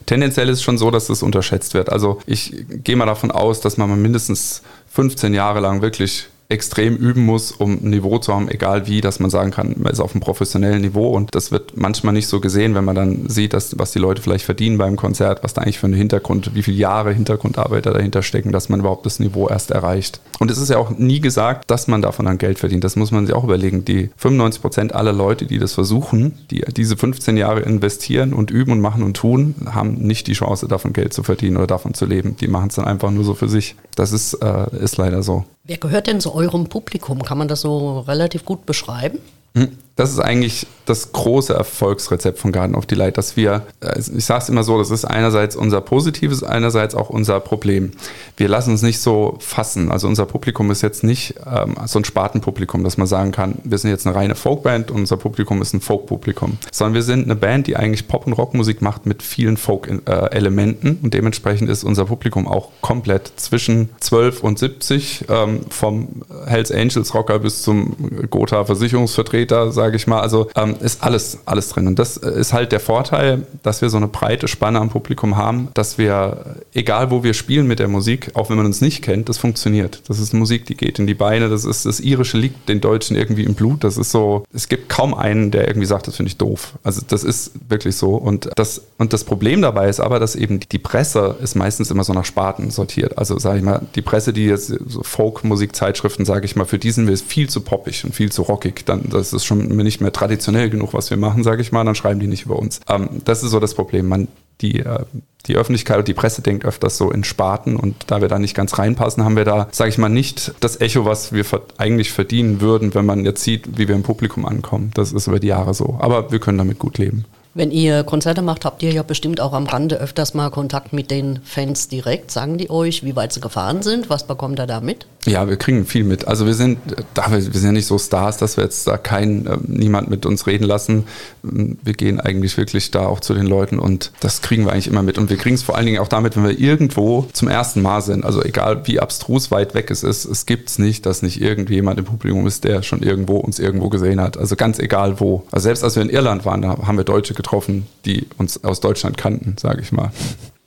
[0.06, 1.92] tendenziell ist es schon so, dass das unterschätzt wird.
[1.92, 4.64] Also ich gehe mal davon aus, dass man mindestens
[4.98, 9.20] 15 Jahre lang wirklich extrem üben muss, um ein Niveau zu haben, egal wie, dass
[9.20, 12.40] man sagen kann, man ist auf einem professionellen Niveau und das wird manchmal nicht so
[12.40, 15.62] gesehen, wenn man dann sieht, dass, was die Leute vielleicht verdienen beim Konzert, was da
[15.62, 19.50] eigentlich für einen Hintergrund, wie viele Jahre Hintergrundarbeit dahinter stecken, dass man überhaupt das Niveau
[19.50, 20.22] erst erreicht.
[20.40, 22.84] Und es ist ja auch nie gesagt, dass man davon dann Geld verdient.
[22.84, 23.84] Das muss man sich auch überlegen.
[23.84, 28.72] Die 95 Prozent aller Leute, die das versuchen, die diese 15 Jahre investieren und üben
[28.72, 32.06] und machen und tun, haben nicht die Chance, davon Geld zu verdienen oder davon zu
[32.06, 32.38] leben.
[32.40, 33.76] Die machen es dann einfach nur so für sich.
[33.96, 35.46] Das ist, äh, ist leider so.
[35.68, 37.24] Wer gehört denn zu eurem Publikum?
[37.24, 39.20] Kann man das so relativ gut beschreiben?
[39.56, 39.78] Hm.
[39.98, 44.44] Das ist eigentlich das große Erfolgsrezept von Garden of Delight, dass wir, äh, ich sage
[44.44, 47.92] es immer so, das ist einerseits unser Positives, einerseits auch unser Problem.
[48.38, 49.92] Wir lassen uns nicht so fassen.
[49.92, 53.78] Also unser Publikum ist jetzt nicht ähm, so ein Spartenpublikum, dass man sagen kann, wir
[53.78, 57.36] sind jetzt eine reine Folkband und unser Publikum ist ein Folkpublikum, sondern wir sind eine
[57.36, 62.48] Band, die eigentlich Pop- und Rockmusik macht mit vielen Folk-Elementen und dementsprechend ist unser Publikum
[62.48, 67.96] auch komplett zwischen 12 und 70, ähm, vom Hells Angels Rocker bis zum
[68.30, 70.20] Gotha Versicherungsvertreter, sage ich mal.
[70.20, 71.88] Also ähm, ist alles, alles drin.
[71.88, 75.70] Und das ist halt der Vorteil, dass wir so eine breite Spanne am Publikum haben,
[75.76, 79.30] dass wir, egal wo wir spielen mit der Musik, auch wenn man uns nicht kennt,
[79.30, 80.02] das funktioniert.
[80.10, 81.48] Das ist Musik, die geht in die Beine.
[81.48, 83.86] Das ist das Irische liegt den Deutschen irgendwie im Blut.
[83.86, 86.74] Das ist so, es gibt kaum einen, der irgendwie sagt, das finde ich doof.
[86.84, 88.16] Also das ist wirklich so.
[88.16, 92.04] Und das, und das Problem dabei ist aber, dass eben die Presse ist meistens immer
[92.04, 93.18] so nach Sparten sortiert.
[93.18, 96.92] Also sage ich mal, die Presse, die jetzt so Folk-Musikzeitschriften, sage ich mal, für die
[96.92, 98.86] sind wir viel zu poppig und viel zu rockig.
[98.86, 101.96] Dann, das ist schon nicht mehr traditionell genug, was wir machen, sage ich mal, dann
[101.96, 102.80] schreiben die nicht über uns.
[102.90, 104.08] Ähm, das ist so das Problem.
[104.08, 104.28] Man,
[104.62, 105.06] die, äh,
[105.46, 108.56] die Öffentlichkeit und die Presse denkt öfters so in Sparten und da wir da nicht
[108.56, 111.46] ganz reinpassen, haben wir da, sage ich mal, nicht das Echo, was wir
[111.78, 114.92] eigentlich verdienen würden, wenn man jetzt sieht, wie wir im Publikum ankommen.
[114.94, 115.98] Das ist über die Jahre so.
[116.00, 117.26] Aber wir können damit gut leben.
[117.58, 121.10] Wenn ihr Konzerte macht, habt ihr ja bestimmt auch am Rande öfters mal Kontakt mit
[121.10, 122.30] den Fans direkt.
[122.30, 124.12] Sagen die euch, wie weit sie gefahren sind?
[124.12, 125.08] Was bekommt ihr da mit?
[125.28, 126.26] Ja, wir kriegen viel mit.
[126.26, 126.80] Also wir sind,
[127.14, 130.26] da wir, wir sind nicht so Stars, dass wir jetzt da keinen, äh, niemand mit
[130.26, 131.04] uns reden lassen.
[131.44, 135.04] Wir gehen eigentlich wirklich da auch zu den Leuten und das kriegen wir eigentlich immer
[135.04, 135.18] mit.
[135.18, 138.02] Und wir kriegen es vor allen Dingen auch damit, wenn wir irgendwo zum ersten Mal
[138.02, 138.24] sind.
[138.24, 142.00] Also egal wie abstrus weit weg es ist, es gibt es nicht, dass nicht irgendjemand
[142.00, 144.38] im Publikum ist, der schon irgendwo uns irgendwo gesehen hat.
[144.38, 145.44] Also ganz egal wo.
[145.52, 148.80] Also selbst als wir in Irland waren, da haben wir Deutsche getroffen, die uns aus
[148.80, 150.12] Deutschland kannten, sage ich mal.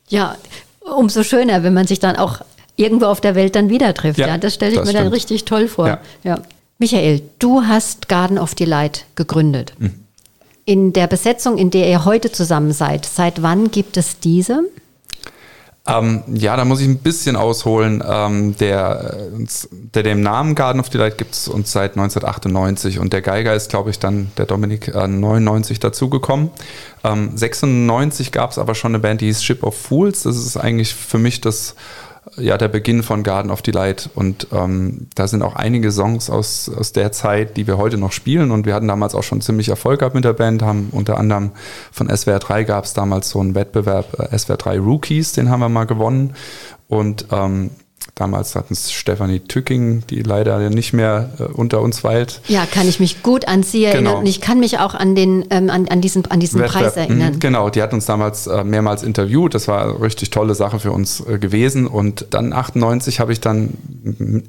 [0.09, 0.37] Ja,
[0.81, 2.43] umso schöner, wenn man sich dann auch
[2.81, 4.19] irgendwo auf der Welt dann wieder trifft.
[4.19, 5.07] Ja, ja das stelle ich das mir stimmt.
[5.07, 5.87] dann richtig toll vor.
[5.87, 6.01] Ja.
[6.25, 6.41] ja.
[6.79, 9.75] Michael, du hast Garden of Delight gegründet.
[9.79, 9.95] Mhm.
[10.65, 14.65] In der Besetzung, in der ihr heute zusammen seid, seit wann gibt es diese?
[15.87, 18.03] Ähm, ja, da muss ich ein bisschen ausholen.
[18.07, 19.17] Ähm, der,
[19.71, 23.71] der dem Namen Garden of Delight gibt es uns seit 1998 und der Geiger ist,
[23.71, 26.51] glaube ich, dann der Dominik äh, 99 dazugekommen.
[27.03, 30.23] Ähm, 96 gab es aber schon eine Band, die hieß Ship of Fools.
[30.23, 31.75] Das ist eigentlich für mich das
[32.41, 34.11] ja der Beginn von Garden of Delight.
[34.15, 38.13] Und ähm, da sind auch einige Songs aus, aus der Zeit, die wir heute noch
[38.13, 38.51] spielen.
[38.51, 41.53] Und wir hatten damals auch schon ziemlich Erfolg gehabt mit der Band, haben unter anderem
[41.93, 45.61] von SWR 3 gab es damals so einen Wettbewerb, äh, SWR 3 Rookies, den haben
[45.61, 46.35] wir mal gewonnen.
[46.89, 47.71] Und ähm,
[48.21, 52.43] Damals hatten es Stefanie Tücking, die leider nicht mehr äh, unter uns weilt.
[52.49, 54.05] Ja, kann ich mich gut an sie erinnern.
[54.05, 54.19] Genau.
[54.19, 57.37] Und ich kann mich auch an, den, ähm, an, an diesen, an diesen Preis erinnern.
[57.37, 59.55] Mhm, genau, die hat uns damals äh, mehrmals interviewt.
[59.55, 61.87] Das war eine richtig tolle Sache für uns äh, gewesen.
[61.87, 63.79] Und dann 98 habe ich dann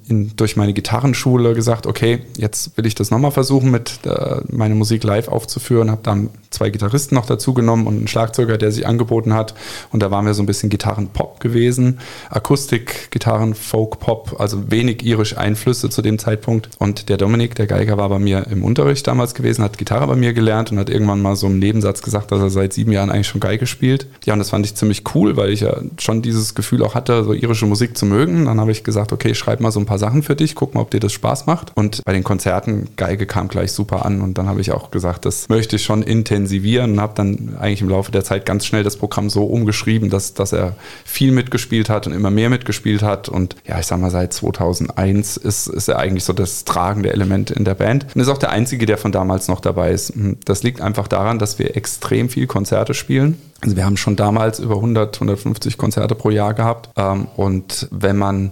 [0.10, 4.76] in, durch meine Gitarrenschule gesagt, okay, jetzt will ich das nochmal versuchen, mit äh, meine
[4.76, 5.92] Musik live aufzuführen.
[5.92, 9.56] Habe dann zwei Gitarristen noch dazu genommen und einen Schlagzeuger, der sich angeboten hat.
[9.94, 12.00] Und da waren wir so ein bisschen Gitarrenpop gewesen.
[12.30, 16.70] Akustik, Gitarren, Folk, Pop, also wenig irisch Einflüsse zu dem Zeitpunkt.
[16.80, 20.16] Und der Dominik, der Geiger, war bei mir im Unterricht damals gewesen, hat Gitarre bei
[20.16, 23.10] mir gelernt und hat irgendwann mal so im Nebensatz gesagt, dass er seit sieben Jahren
[23.10, 24.08] eigentlich schon Geige spielt.
[24.26, 27.24] Ja, und das fand ich ziemlich cool, weil ich ja schon dieses Gefühl auch hatte,
[27.24, 28.46] so irische Musik zu mögen.
[28.46, 30.82] Dann habe ich gesagt, okay, schreib mal so ein paar Sachen für dich, guck mal,
[30.82, 31.72] ob dir das Spaß macht.
[31.76, 34.22] Und bei den Konzerten, Geige kam gleich super an.
[34.22, 37.82] Und dann habe ich auch gesagt, das möchte ich schon intensivieren und habe dann eigentlich
[37.82, 41.90] im Laufe der Zeit ganz schnell das Programm so umgeschrieben, dass, dass er viel mitgespielt
[41.90, 43.30] hat und immer mehr mitgespielt hat.
[43.30, 47.52] Und ja, ich sag mal, seit 2001 ist, ist er eigentlich so das tragende Element
[47.52, 48.08] in der Band.
[48.14, 50.14] Und ist auch der einzige, der von damals noch dabei ist.
[50.14, 53.42] Hm, das liegt einfach daran, dass wir extrem viel Konzerte spielen.
[53.62, 56.90] Also wir haben schon damals über 100, 150 Konzerte pro Jahr gehabt.
[56.98, 58.52] Ähm, und wenn man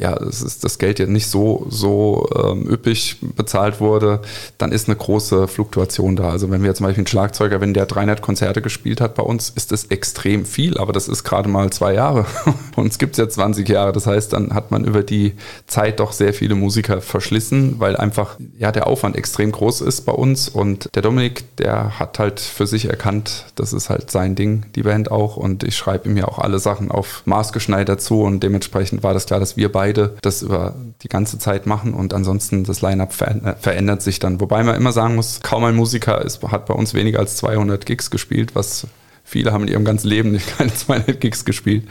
[0.00, 4.20] ja, das Geld ja nicht so, so ähm, üppig bezahlt wurde,
[4.56, 6.30] dann ist eine große Fluktuation da.
[6.30, 9.50] Also wenn wir zum Beispiel einen Schlagzeuger, wenn der 300 Konzerte gespielt hat bei uns,
[9.50, 12.24] ist das extrem viel, aber das ist gerade mal zwei Jahre.
[12.76, 13.92] uns gibt es ja 20 Jahre.
[13.92, 15.34] Das heißt, dann hat man über die
[15.66, 20.12] Zeit doch sehr viele Musiker verschlissen, weil einfach ja der Aufwand extrem groß ist bei
[20.12, 20.48] uns.
[20.48, 24.82] Und der Dominik, der hat halt für sich erkannt, das ist halt sein Ding, die
[24.82, 25.36] Band auch.
[25.36, 29.14] Und ich schreibe ihm ja auch alle Sachen auf Maß geschneidert zu und dementsprechend war
[29.14, 32.80] das klar, dass wir beide beide das über die ganze Zeit machen und ansonsten das
[32.82, 34.40] Line-Up verändert sich dann.
[34.40, 37.84] Wobei man immer sagen muss, kaum ein Musiker ist, hat bei uns weniger als 200
[37.86, 38.86] Gigs gespielt, was
[39.30, 41.84] Viele haben in ihrem ganzen Leben nicht keine 200 Gigs gespielt.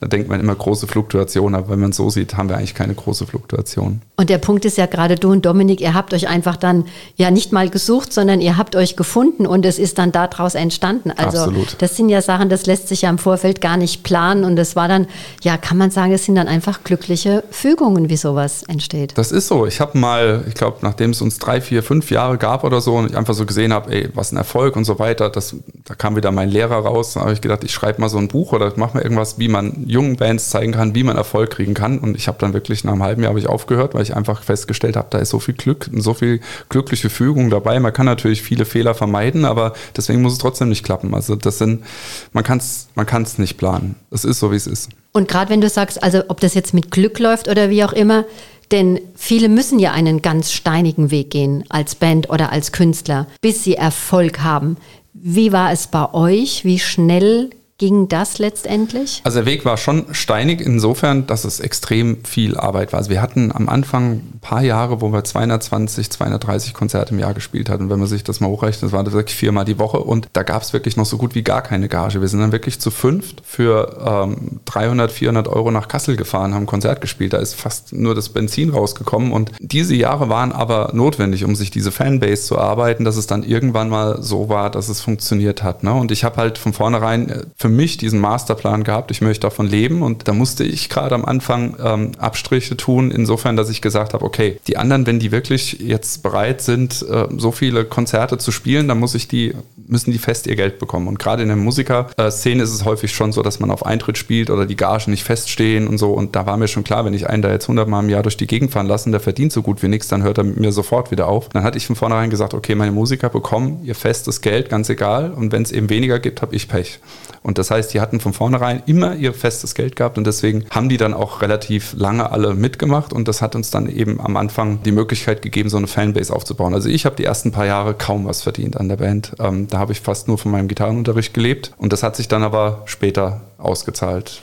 [0.00, 2.74] Da denkt man immer große Fluktuation, aber wenn man es so sieht, haben wir eigentlich
[2.74, 4.02] keine große Fluktuation.
[4.16, 7.30] Und der Punkt ist ja gerade du und Dominik, ihr habt euch einfach dann ja
[7.30, 11.12] nicht mal gesucht, sondern ihr habt euch gefunden und es ist dann daraus entstanden.
[11.12, 11.76] Also Absolut.
[11.78, 14.74] das sind ja Sachen, das lässt sich ja im Vorfeld gar nicht planen und es
[14.74, 15.06] war dann,
[15.42, 19.16] ja, kann man sagen, es sind dann einfach glückliche Fügungen, wie sowas entsteht.
[19.16, 19.64] Das ist so.
[19.64, 22.96] Ich habe mal, ich glaube, nachdem es uns drei, vier, fünf Jahre gab oder so
[22.96, 25.94] und ich einfach so gesehen habe, ey, was ein Erfolg und so weiter, das, da
[25.94, 27.14] kam wieder mein Lehrer raus.
[27.14, 29.48] Da habe ich gedacht, ich schreibe mal so ein Buch oder mache mal irgendwas, wie
[29.48, 31.98] man jungen Bands zeigen kann, wie man Erfolg kriegen kann.
[31.98, 34.96] Und ich habe dann wirklich nach einem halben Jahr ich aufgehört, weil ich einfach festgestellt
[34.96, 37.78] habe, da ist so viel Glück und so viel glückliche Fügung dabei.
[37.80, 41.14] Man kann natürlich viele Fehler vermeiden, aber deswegen muss es trotzdem nicht klappen.
[41.14, 41.84] Also das sind,
[42.32, 43.96] man kann es man kann's nicht planen.
[44.10, 44.90] Es ist so, wie es ist.
[45.12, 47.92] Und gerade wenn du sagst, also ob das jetzt mit Glück läuft oder wie auch
[47.92, 48.24] immer,
[48.70, 53.64] denn viele müssen ja einen ganz steinigen Weg gehen als Band oder als Künstler, bis
[53.64, 54.76] sie Erfolg haben.
[55.12, 56.64] Wie war es bei euch?
[56.64, 59.22] Wie schnell ging das letztendlich?
[59.24, 62.98] Also der Weg war schon steinig insofern, dass es extrem viel Arbeit war.
[62.98, 67.32] Also wir hatten am Anfang ein paar Jahre, wo wir 220, 230 Konzerte im Jahr
[67.32, 67.88] gespielt hatten.
[67.88, 70.60] Wenn man sich das mal hochrechnet, das war wirklich viermal die Woche und da gab
[70.60, 72.20] es wirklich noch so gut wie gar keine Gage.
[72.20, 76.66] Wir sind dann wirklich zu fünft für ähm, 300, 400 Euro nach Kassel gefahren, haben
[76.66, 77.32] Konzert gespielt.
[77.32, 81.70] Da ist fast nur das Benzin rausgekommen und diese Jahre waren aber notwendig, um sich
[81.70, 85.82] diese Fanbase zu arbeiten, dass es dann irgendwann mal so war, dass es funktioniert hat.
[85.82, 85.94] Ne?
[85.94, 89.66] Und ich habe halt von vornherein äh, für mich diesen Masterplan gehabt, ich möchte davon
[89.66, 94.14] leben und da musste ich gerade am Anfang ähm, Abstriche tun, insofern, dass ich gesagt
[94.14, 98.52] habe, okay, die anderen, wenn die wirklich jetzt bereit sind, äh, so viele Konzerte zu
[98.52, 99.54] spielen, dann muss ich die,
[99.86, 101.08] müssen die fest ihr Geld bekommen.
[101.08, 104.50] Und gerade in der Musikerszene ist es häufig schon so, dass man auf Eintritt spielt
[104.50, 106.12] oder die Gagen nicht feststehen und so.
[106.12, 108.22] Und da war mir schon klar, wenn ich einen da jetzt 100 Mal im Jahr
[108.22, 110.58] durch die Gegend fahren lasse, der verdient so gut wie nichts, dann hört er mit
[110.58, 111.48] mir sofort wieder auf.
[111.48, 115.32] Dann hatte ich von vornherein gesagt, okay, meine Musiker bekommen ihr festes Geld, ganz egal.
[115.32, 117.00] Und wenn es eben weniger gibt, habe ich Pech.
[117.42, 120.88] Und das heißt, die hatten von vornherein immer ihr festes Geld gehabt und deswegen haben
[120.88, 124.82] die dann auch relativ lange alle mitgemacht und das hat uns dann eben am Anfang
[124.82, 126.74] die Möglichkeit gegeben, so eine Fanbase aufzubauen.
[126.74, 129.32] Also ich habe die ersten paar Jahre kaum was verdient an der Band.
[129.38, 132.42] Ähm, da habe ich fast nur von meinem Gitarrenunterricht gelebt und das hat sich dann
[132.42, 134.42] aber später ausgezahlt.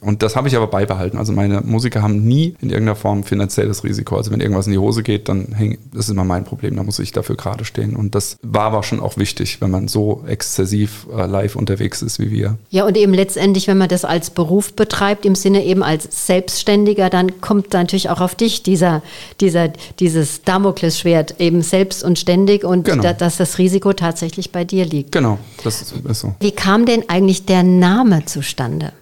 [0.00, 1.18] Und das habe ich aber beibehalten.
[1.18, 4.16] Also meine Musiker haben nie in irgendeiner Form finanzielles Risiko.
[4.16, 6.76] Also wenn irgendwas in die Hose geht, dann häng, das ist immer mein Problem.
[6.76, 7.96] Da muss ich dafür gerade stehen.
[7.96, 12.18] Und das war aber schon auch wichtig, wenn man so exzessiv äh, live unterwegs ist
[12.18, 12.58] wie wir.
[12.70, 17.10] Ja, und eben letztendlich, wenn man das als Beruf betreibt, im Sinne eben als Selbstständiger,
[17.10, 19.02] dann kommt natürlich auch auf dich dieser,
[19.40, 23.02] dieser, dieses Damoklesschwert eben selbst und ständig und genau.
[23.02, 25.12] da, dass das Risiko tatsächlich bei dir liegt.
[25.12, 26.34] Genau, das ist so.
[26.40, 28.92] Wie kam denn eigentlich der Name zustande?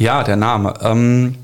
[0.00, 0.72] Ja, der Name.
[0.80, 1.36] Ähm,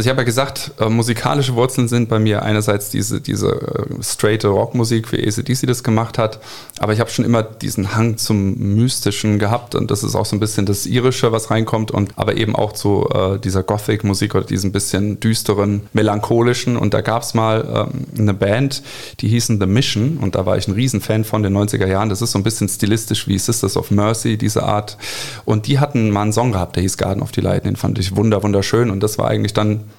[0.00, 4.02] Also ich habe ja gesagt, äh, musikalische Wurzeln sind bei mir einerseits diese, diese äh,
[4.02, 6.40] straight Rockmusik, wie ACDC das gemacht hat,
[6.78, 10.34] aber ich habe schon immer diesen Hang zum Mystischen gehabt und das ist auch so
[10.34, 14.46] ein bisschen das Irische, was reinkommt und aber eben auch zu äh, dieser Gothic-Musik oder
[14.46, 16.78] diesem bisschen düsteren, melancholischen.
[16.78, 18.82] Und da gab es mal ähm, eine Band,
[19.20, 22.08] die hießen The Mission und da war ich ein Riesenfan von den 90er Jahren.
[22.08, 24.96] Das ist so ein bisschen stilistisch wie Sisters of Mercy, diese Art.
[25.44, 28.16] Und die hatten mal einen Song gehabt, der hieß Garden of Delight, den fand ich
[28.16, 28.88] wunder, wunderschön.
[28.88, 29.89] Und das war eigentlich dann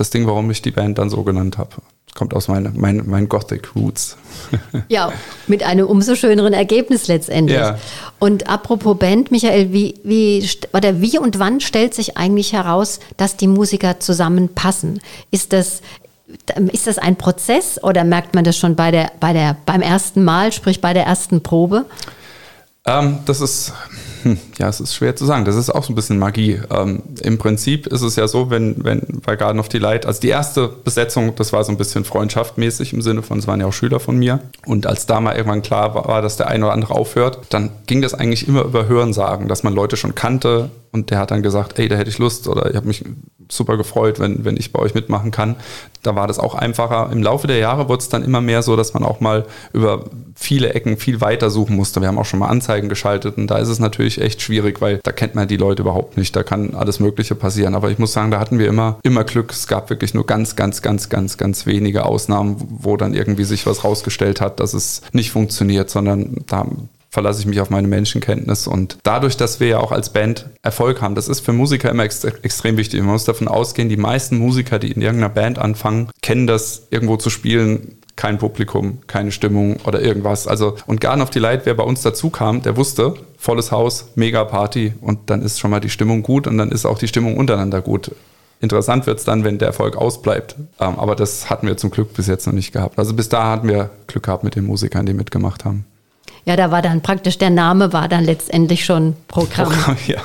[0.00, 1.76] das Ding, warum ich die Band dann so genannt habe.
[2.14, 4.16] Kommt aus meinen mein, mein Gothic Roots.
[4.88, 5.12] ja,
[5.46, 7.58] mit einem umso schöneren Ergebnis letztendlich.
[7.58, 7.78] Ja.
[8.18, 13.36] Und apropos Band, Michael, wie, wie, oder wie und wann stellt sich eigentlich heraus, dass
[13.36, 15.00] die Musiker zusammenpassen?
[15.30, 15.82] Ist das,
[16.72, 20.24] ist das ein Prozess oder merkt man das schon bei der, bei der, beim ersten
[20.24, 21.86] Mal, sprich bei der ersten Probe?
[22.84, 23.72] Ähm, das ist
[24.22, 25.44] hm, ja, es ist schwer zu sagen.
[25.44, 26.60] Das ist auch so ein bisschen Magie.
[26.70, 30.28] Ähm, Im Prinzip ist es ja so, wenn, wenn bei Garden of Delight, also die
[30.28, 33.72] erste Besetzung, das war so ein bisschen freundschaftmäßig im Sinne von, es waren ja auch
[33.72, 34.40] Schüler von mir.
[34.66, 37.70] Und als da mal irgendwann klar war, war dass der eine oder andere aufhört, dann
[37.86, 41.42] ging das eigentlich immer über Hörensagen, dass man Leute schon kannte, und der hat dann
[41.42, 43.04] gesagt, ey, da hätte ich Lust oder ich habe mich
[43.50, 45.56] super gefreut, wenn, wenn ich bei euch mitmachen kann.
[46.02, 47.10] Da war das auch einfacher.
[47.10, 50.04] Im Laufe der Jahre wurde es dann immer mehr so, dass man auch mal über
[50.34, 52.00] viele Ecken viel weiter suchen musste.
[52.00, 55.00] Wir haben auch schon mal Anzeigen geschaltet und da ist es natürlich echt schwierig, weil
[55.02, 56.36] da kennt man die Leute überhaupt nicht.
[56.36, 57.74] Da kann alles Mögliche passieren.
[57.74, 59.50] Aber ich muss sagen, da hatten wir immer, immer Glück.
[59.50, 63.66] Es gab wirklich nur ganz, ganz, ganz, ganz, ganz wenige Ausnahmen, wo dann irgendwie sich
[63.66, 66.66] was rausgestellt hat, dass es nicht funktioniert, sondern da
[67.18, 68.68] verlasse ich mich auf meine Menschenkenntnis.
[68.68, 72.04] Und dadurch, dass wir ja auch als Band Erfolg haben, das ist für Musiker immer
[72.04, 73.00] ex extrem wichtig.
[73.00, 77.16] Man muss davon ausgehen, die meisten Musiker, die in irgendeiner Band anfangen, kennen das irgendwo
[77.16, 80.46] zu spielen, kein Publikum, keine Stimmung oder irgendwas.
[80.46, 84.44] Also, und Garden of Delight, wer bei uns dazu kam, der wusste, volles Haus, mega
[84.44, 87.36] Party und dann ist schon mal die Stimmung gut und dann ist auch die Stimmung
[87.36, 88.12] untereinander gut.
[88.60, 90.54] Interessant wird es dann, wenn der Erfolg ausbleibt.
[90.78, 92.96] Ähm, aber das hatten wir zum Glück bis jetzt noch nicht gehabt.
[92.96, 95.84] Also bis da hatten wir Glück gehabt mit den Musikern, die mitgemacht haben.
[96.48, 99.68] Ja, da war dann praktisch der Name war dann letztendlich schon Programm.
[99.70, 100.22] Programm ja.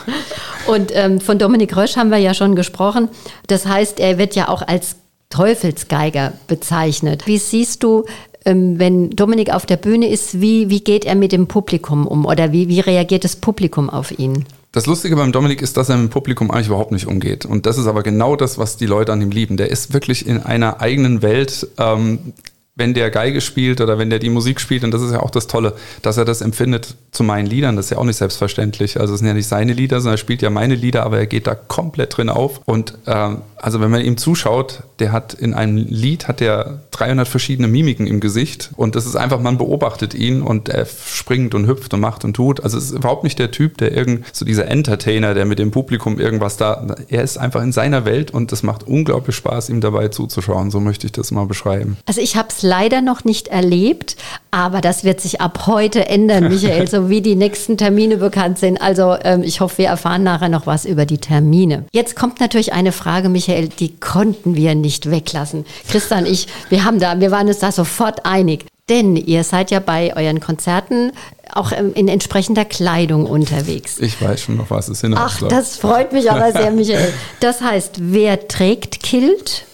[0.67, 3.09] Und ähm, von Dominik Rösch haben wir ja schon gesprochen.
[3.47, 4.95] Das heißt, er wird ja auch als
[5.29, 7.27] Teufelsgeiger bezeichnet.
[7.27, 8.05] Wie siehst du,
[8.45, 12.25] ähm, wenn Dominik auf der Bühne ist, wie, wie geht er mit dem Publikum um
[12.25, 14.45] oder wie, wie reagiert das Publikum auf ihn?
[14.71, 17.45] Das Lustige beim Dominik ist, dass er mit dem Publikum eigentlich überhaupt nicht umgeht.
[17.45, 19.57] Und das ist aber genau das, was die Leute an ihm lieben.
[19.57, 21.67] Der ist wirklich in einer eigenen Welt.
[21.77, 22.31] Ähm,
[22.75, 25.29] wenn der Geige spielt oder wenn der die Musik spielt, und das ist ja auch
[25.29, 28.99] das Tolle, dass er das empfindet zu meinen Liedern, das ist ja auch nicht selbstverständlich.
[28.99, 31.27] Also es sind ja nicht seine Lieder, sondern er spielt ja meine Lieder, aber er
[31.27, 32.61] geht da komplett drin auf.
[32.65, 37.27] Und äh, also wenn man ihm zuschaut, der hat in einem Lied hat er 300
[37.27, 41.67] verschiedene Mimiken im Gesicht und das ist einfach, man beobachtet ihn und er springt und
[41.67, 42.63] hüpft und macht und tut.
[42.63, 45.69] Also es ist überhaupt nicht der Typ, der irgend so dieser Entertainer, der mit dem
[45.69, 49.79] Publikum irgendwas da, er ist einfach in seiner Welt und es macht unglaublich Spaß, ihm
[49.79, 50.71] dabei zuzuschauen.
[50.71, 51.97] So möchte ich das mal beschreiben.
[52.05, 54.15] Also ich habe es leider noch nicht erlebt,
[54.51, 58.81] aber das wird sich ab heute ändern, Michael, so wie die nächsten Termine bekannt sind.
[58.81, 61.85] Also ähm, ich hoffe, wir erfahren nachher noch was über die Termine.
[61.91, 65.65] Jetzt kommt natürlich eine Frage, Michael, die konnten wir nicht weglassen.
[65.87, 68.65] Christa und ich, wir haben da, wir waren uns da sofort einig.
[68.89, 71.13] Denn ihr seid ja bei euren Konzerten
[71.53, 73.97] auch ähm, in entsprechender Kleidung unterwegs.
[73.99, 77.13] Ich weiß schon noch, was es hinaus Ach, das freut mich aber sehr, Michael.
[77.39, 79.65] Das heißt, wer trägt Kilt?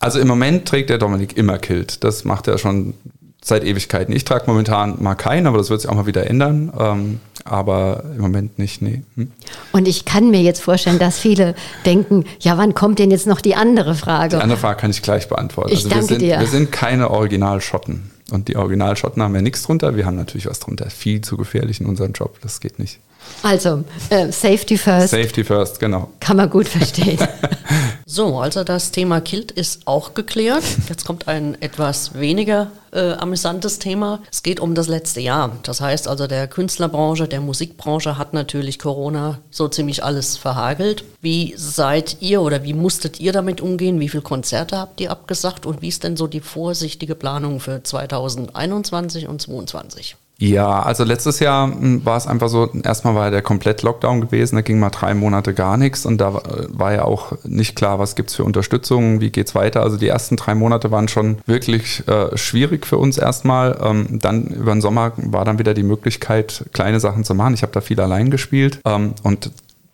[0.00, 2.04] Also im Moment trägt der Dominik immer Kilt.
[2.04, 2.94] Das macht er schon
[3.42, 4.14] seit Ewigkeiten.
[4.14, 6.72] Ich trage momentan mal keinen, aber das wird sich auch mal wieder ändern.
[6.78, 9.02] Ähm, aber im Moment nicht, nee.
[9.16, 9.30] Hm?
[9.72, 11.54] Und ich kann mir jetzt vorstellen, dass viele
[11.86, 14.36] denken, ja, wann kommt denn jetzt noch die andere Frage?
[14.36, 15.72] Die andere Frage kann ich gleich beantworten.
[15.72, 16.40] Ich also danke wir sind, dir.
[16.40, 18.10] Wir sind keine Originalschotten.
[18.30, 19.96] Und die Originalschotten haben ja nichts drunter.
[19.96, 20.90] Wir haben natürlich was drunter.
[20.90, 22.38] Viel zu gefährlich in unserem Job.
[22.42, 22.98] Das geht nicht.
[23.42, 25.10] Also, äh, Safety First.
[25.10, 26.10] Safety First, genau.
[26.20, 27.18] Kann man gut verstehen.
[28.06, 30.64] so, also das Thema Kilt ist auch geklärt.
[30.88, 34.20] Jetzt kommt ein etwas weniger äh, amüsantes Thema.
[34.30, 35.56] Es geht um das letzte Jahr.
[35.62, 41.04] Das heißt also, der Künstlerbranche, der Musikbranche hat natürlich Corona so ziemlich alles verhagelt.
[41.20, 44.00] Wie seid ihr oder wie musstet ihr damit umgehen?
[44.00, 47.82] Wie viele Konzerte habt ihr abgesagt und wie ist denn so die vorsichtige Planung für
[47.82, 50.16] 2021 und 2022?
[50.40, 54.20] Ja, also letztes Jahr hm, war es einfach so, erstmal war ja der komplett Lockdown
[54.20, 57.98] gewesen, da ging mal drei Monate gar nichts und da war ja auch nicht klar,
[57.98, 59.82] was gibt's für Unterstützung, wie geht's weiter.
[59.82, 63.78] Also die ersten drei Monate waren schon wirklich äh, schwierig für uns erstmal.
[63.82, 67.54] Ähm, dann über den Sommer war dann wieder die Möglichkeit, kleine Sachen zu machen.
[67.54, 69.50] Ich habe da viel allein gespielt ähm, und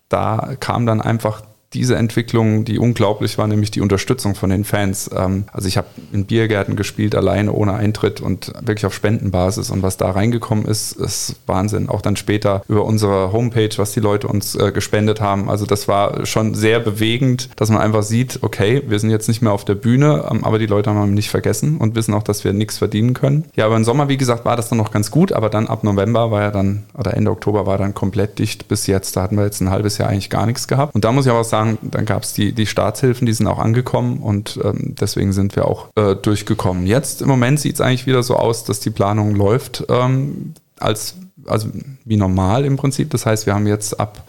[0.09, 1.41] da kam dann einfach
[1.73, 5.09] diese Entwicklung, die unglaublich war, nämlich die Unterstützung von den Fans.
[5.15, 9.69] Ähm, also ich habe in Biergärten gespielt, alleine ohne Eintritt und wirklich auf Spendenbasis.
[9.69, 11.89] Und was da reingekommen ist, ist Wahnsinn.
[11.89, 15.49] Auch dann später über unsere Homepage, was die Leute uns äh, gespendet haben.
[15.49, 19.41] Also das war schon sehr bewegend, dass man einfach sieht, okay, wir sind jetzt nicht
[19.41, 22.43] mehr auf der Bühne, ähm, aber die Leute haben nicht vergessen und wissen auch, dass
[22.43, 23.45] wir nichts verdienen können.
[23.55, 25.83] Ja, aber im Sommer, wie gesagt, war das dann noch ganz gut, aber dann ab
[25.83, 29.17] November war ja dann, oder Ende Oktober war dann komplett dicht bis jetzt.
[29.17, 30.95] Da hatten wir jetzt ein halbes Jahr eigentlich gar nichts gehabt.
[30.95, 33.47] Und da muss ich aber sagen, sagen, dann gab es die, die Staatshilfen, die sind
[33.47, 36.85] auch angekommen und ähm, deswegen sind wir auch äh, durchgekommen.
[36.85, 41.15] Jetzt im Moment sieht es eigentlich wieder so aus, dass die Planung läuft ähm, als
[41.47, 41.69] also
[42.03, 43.09] wie normal im Prinzip.
[43.11, 44.23] Das heißt, wir haben jetzt ab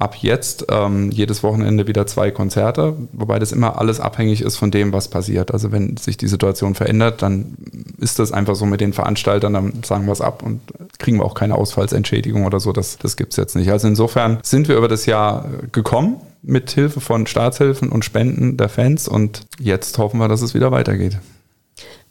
[0.00, 4.70] ab jetzt ähm, jedes Wochenende wieder zwei Konzerte, wobei das immer alles abhängig ist von
[4.70, 5.52] dem, was passiert.
[5.52, 7.56] Also wenn sich die Situation verändert, dann
[7.98, 10.60] ist das einfach so mit den Veranstaltern, dann sagen wir es ab und
[10.98, 12.72] kriegen wir auch keine Ausfallsentschädigung oder so.
[12.72, 13.70] Das, das gibt es jetzt nicht.
[13.70, 18.70] Also insofern sind wir über das Jahr gekommen mit Hilfe von Staatshilfen und Spenden der
[18.70, 21.18] Fans und jetzt hoffen wir, dass es wieder weitergeht.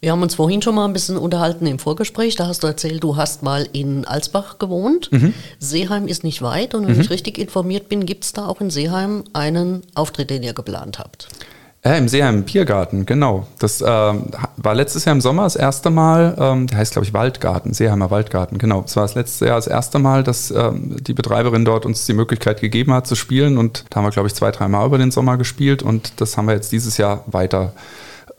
[0.01, 2.37] Wir haben uns vorhin schon mal ein bisschen unterhalten im Vorgespräch.
[2.37, 5.11] Da hast du erzählt, du hast mal in Alsbach gewohnt.
[5.11, 5.33] Mhm.
[5.59, 7.01] Seeheim ist nicht weit und wenn mhm.
[7.01, 10.99] ich richtig informiert bin, gibt es da auch in Seeheim einen Auftritt, den ihr geplant
[10.99, 11.27] habt.
[11.83, 13.47] Ja, im Seeheim Biergarten, genau.
[13.57, 17.13] Das äh, war letztes Jahr im Sommer das erste Mal, ähm, der heißt glaube ich
[17.13, 18.81] Waldgarten, Seeheimer Waldgarten, genau.
[18.81, 22.13] Das war das letzte Jahr das erste Mal, dass ähm, die Betreiberin dort uns die
[22.13, 24.97] Möglichkeit gegeben hat zu spielen und da haben wir glaube ich zwei, drei Mal über
[24.97, 27.71] den Sommer gespielt und das haben wir jetzt dieses Jahr weiter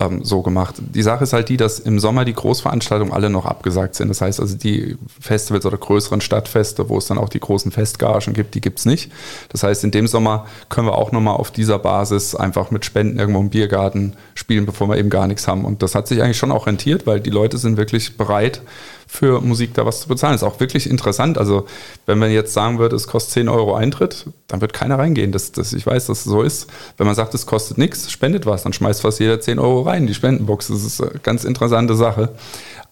[0.00, 0.76] ähm, so gemacht.
[0.78, 4.08] Die Sache ist halt die, dass im Sommer die Großveranstaltungen alle noch abgesagt sind.
[4.08, 8.32] Das heißt also, die Festivals oder größeren Stadtfeste, wo es dann auch die großen Festgaragen
[8.32, 9.12] gibt, die gibt es nicht.
[9.50, 13.18] Das heißt, in dem Sommer können wir auch nochmal auf dieser Basis einfach mit Spenden
[13.18, 15.64] irgendwo im Biergarten spielen, bevor wir eben gar nichts haben.
[15.64, 18.62] Und das hat sich eigentlich schon auch rentiert, weil die Leute sind wirklich bereit,
[19.10, 20.36] für Musik da was zu bezahlen.
[20.36, 21.36] Ist auch wirklich interessant.
[21.36, 21.66] Also,
[22.06, 25.32] wenn man jetzt sagen würde, es kostet 10 Euro Eintritt, dann wird keiner reingehen.
[25.32, 26.70] Das, das, ich weiß, dass es so ist.
[26.96, 30.02] Wenn man sagt, es kostet nichts, spendet was, dann schmeißt fast jeder 10 Euro rein
[30.02, 30.68] in die Spendenbox.
[30.68, 32.30] Das ist eine ganz interessante Sache.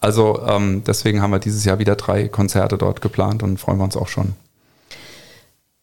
[0.00, 3.84] Also, ähm, deswegen haben wir dieses Jahr wieder drei Konzerte dort geplant und freuen wir
[3.84, 4.34] uns auch schon.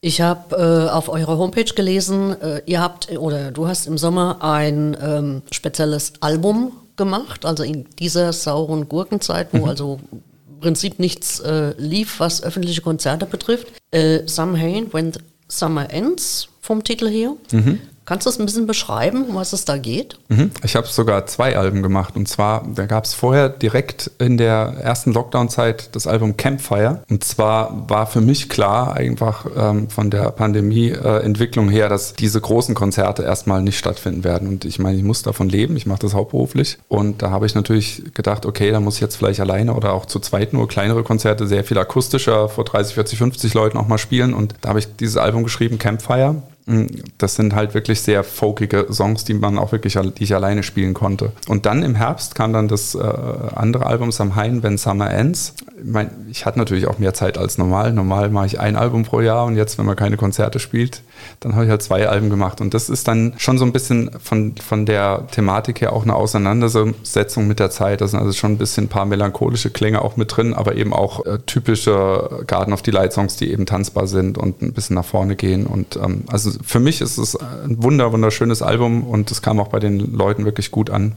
[0.02, 4.40] Ich habe äh, auf eurer Homepage gelesen, äh, ihr habt oder du hast im Sommer
[4.42, 9.64] ein ähm, spezielles Album gemacht, also in dieser sauren Gurkenzeit, wo mhm.
[9.66, 13.68] also im Prinzip nichts äh, lief, was öffentliche Konzerte betrifft.
[13.92, 15.12] Äh, Samhain When
[15.48, 17.36] Summer Ends vom Titel her.
[17.52, 17.80] Mhm.
[18.06, 20.20] Kannst du es ein bisschen beschreiben, um was es da geht?
[20.28, 20.52] Mhm.
[20.64, 22.16] Ich habe sogar zwei Alben gemacht.
[22.16, 27.04] Und zwar, da gab es vorher direkt in der ersten Lockdown-Zeit das Album Campfire.
[27.10, 32.76] Und zwar war für mich klar, einfach ähm, von der Pandemie-Entwicklung her, dass diese großen
[32.76, 34.48] Konzerte erstmal nicht stattfinden werden.
[34.48, 36.78] Und ich meine, ich muss davon leben, ich mache das hauptberuflich.
[36.88, 40.06] Und da habe ich natürlich gedacht, okay, da muss ich jetzt vielleicht alleine oder auch
[40.06, 43.98] zu zweit nur kleinere Konzerte, sehr viel akustischer, vor 30, 40, 50 Leuten auch mal
[43.98, 44.36] spielen.
[44.36, 46.44] Und da habe ich dieses Album geschrieben, Campfire.
[46.68, 46.86] Mm,
[47.20, 50.96] das sind halt wirklich sehr folkige Songs, die man auch wirklich, die ich alleine spielen
[50.96, 51.32] konnte.
[51.48, 55.54] Und dann im Herbst kam dann das äh, andere Album Samhain, When Summer Ends.
[55.78, 57.94] Ich, mein, ich hatte natürlich auch mehr Zeit als normal.
[57.94, 61.04] Normal mache ich ein Album pro Jahr und jetzt, wenn man keine Konzerte spielt,
[61.40, 62.62] dann habe ich halt zwei Alben gemacht.
[62.62, 66.16] Und das ist dann schon so ein bisschen von, von der Thematik her auch eine
[66.16, 68.02] Auseinandersetzung mit der Zeit.
[68.02, 70.94] Da sind also schon ein bisschen ein paar melancholische Klänge auch mit drin, aber eben
[70.94, 75.06] auch äh, typische Garden of Delight Songs, die eben tanzbar sind und ein bisschen nach
[75.06, 75.68] vorne gehen.
[75.68, 79.70] Und ähm, also für mich ist es ein wunder, wunderschönes Album und es kam auch
[79.70, 81.16] bei den Leuten wirklich gut an.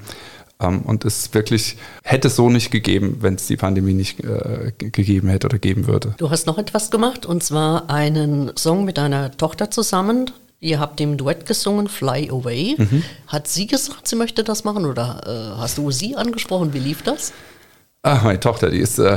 [0.61, 4.25] Um, ähm, und es wirklich hätte es so nicht gegeben, wenn es die Pandemie nicht
[4.25, 6.15] äh, gegeben hätte oder geben würde.
[6.19, 10.33] Du hast noch etwas gemacht und zwar einen Song mit deiner Tochter zusammen.
[10.59, 12.75] Ihr habt im Duett gesungen, Fly Away.
[12.77, 13.05] Mhm.
[13.29, 16.75] Hat sie gesagt, sie möchte das machen oder äh, hast du sie angesprochen?
[16.75, 17.33] Wie lief das?
[18.03, 19.17] Ach, meine Tochter, die ist, äh,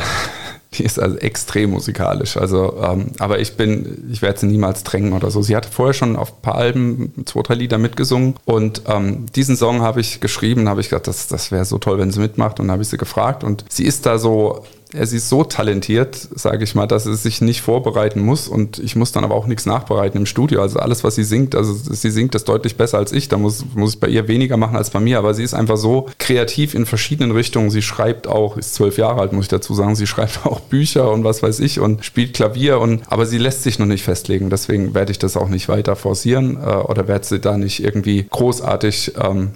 [0.78, 2.38] die ist also extrem musikalisch.
[2.38, 5.42] Also, ähm, aber ich bin, ich werde sie niemals drängen oder so.
[5.42, 9.58] Sie hat vorher schon auf ein paar Alben zwei, drei Lieder mitgesungen und ähm, diesen
[9.58, 12.60] Song habe ich geschrieben, habe ich gedacht, das, das wäre so toll, wenn sie mitmacht
[12.60, 14.64] und habe ich sie gefragt und sie ist da so
[14.94, 18.96] er ist so talentiert, sage ich mal, dass er sich nicht vorbereiten muss und ich
[18.96, 20.62] muss dann aber auch nichts nachbereiten im Studio.
[20.62, 23.30] Also alles, was sie singt, also sie singt das deutlich besser als ich.
[23.30, 25.78] Da muss, muss ich bei ihr weniger machen als bei mir, aber sie ist einfach
[25.78, 27.70] so kreativ in verschiedenen Richtungen.
[27.70, 31.12] Sie schreibt auch, ist zwölf Jahre alt, muss ich dazu sagen, sie schreibt auch Bücher
[31.12, 34.50] und was weiß ich und spielt Klavier und aber sie lässt sich noch nicht festlegen.
[34.50, 38.28] Deswegen werde ich das auch nicht weiter forcieren äh, oder werde sie da nicht irgendwie
[38.30, 39.52] großartig ähm,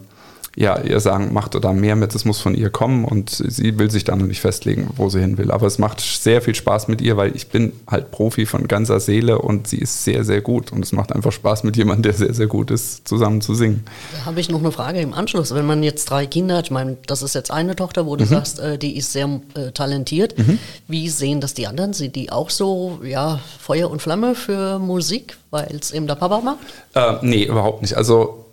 [0.56, 3.92] ja, ihr sagen, macht da mehr mit, es muss von ihr kommen und sie will
[3.92, 5.52] sich da noch nicht festlegen, wo sie hin will.
[5.52, 9.02] Aber es macht sehr viel Spaß mit ihr, weil ich bin halt Profi von ganzer
[9.02, 10.72] Seele und sie ist sehr, sehr gut.
[10.72, 13.84] Und es macht einfach Spaß mit jemandem, der sehr, sehr gut ist, zusammen zu singen.
[14.14, 15.54] Da habe ich noch eine Frage im Anschluss.
[15.54, 18.24] Wenn man jetzt drei Kinder hat, ich meine, das ist jetzt eine Tochter, wo du
[18.24, 18.30] mhm.
[18.30, 20.38] sagst, äh, die ist sehr äh, talentiert.
[20.38, 20.58] Mhm.
[20.88, 21.92] Wie sehen das die anderen?
[21.92, 26.40] Sind die auch so, ja, Feuer und Flamme für Musik, weil es eben der Papa
[26.40, 26.60] macht?
[26.94, 27.96] Äh, nee, überhaupt nicht.
[27.96, 28.45] Also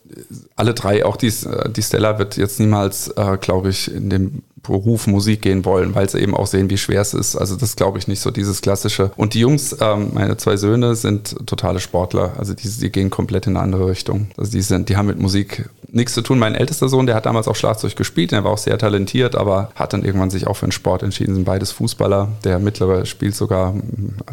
[0.56, 4.42] alle drei, auch die, äh, die Stella wird jetzt niemals, äh, glaube ich, in dem
[4.62, 7.36] Beruf Musik gehen wollen, weil sie eben auch sehen, wie schwer es ist.
[7.36, 9.10] Also das glaube ich nicht so dieses klassische.
[9.16, 12.34] Und die Jungs, ähm, meine zwei Söhne, sind totale Sportler.
[12.38, 14.28] Also die, die gehen komplett in eine andere Richtung.
[14.36, 16.38] Also die sind, die haben mit Musik nichts zu tun.
[16.38, 19.70] Mein ältester Sohn, der hat damals auch Schlagzeug gespielt, der war auch sehr talentiert, aber
[19.74, 21.34] hat dann irgendwann sich auch für den Sport entschieden.
[21.34, 22.28] Sind beides Fußballer.
[22.44, 23.74] Der mittlere spielt sogar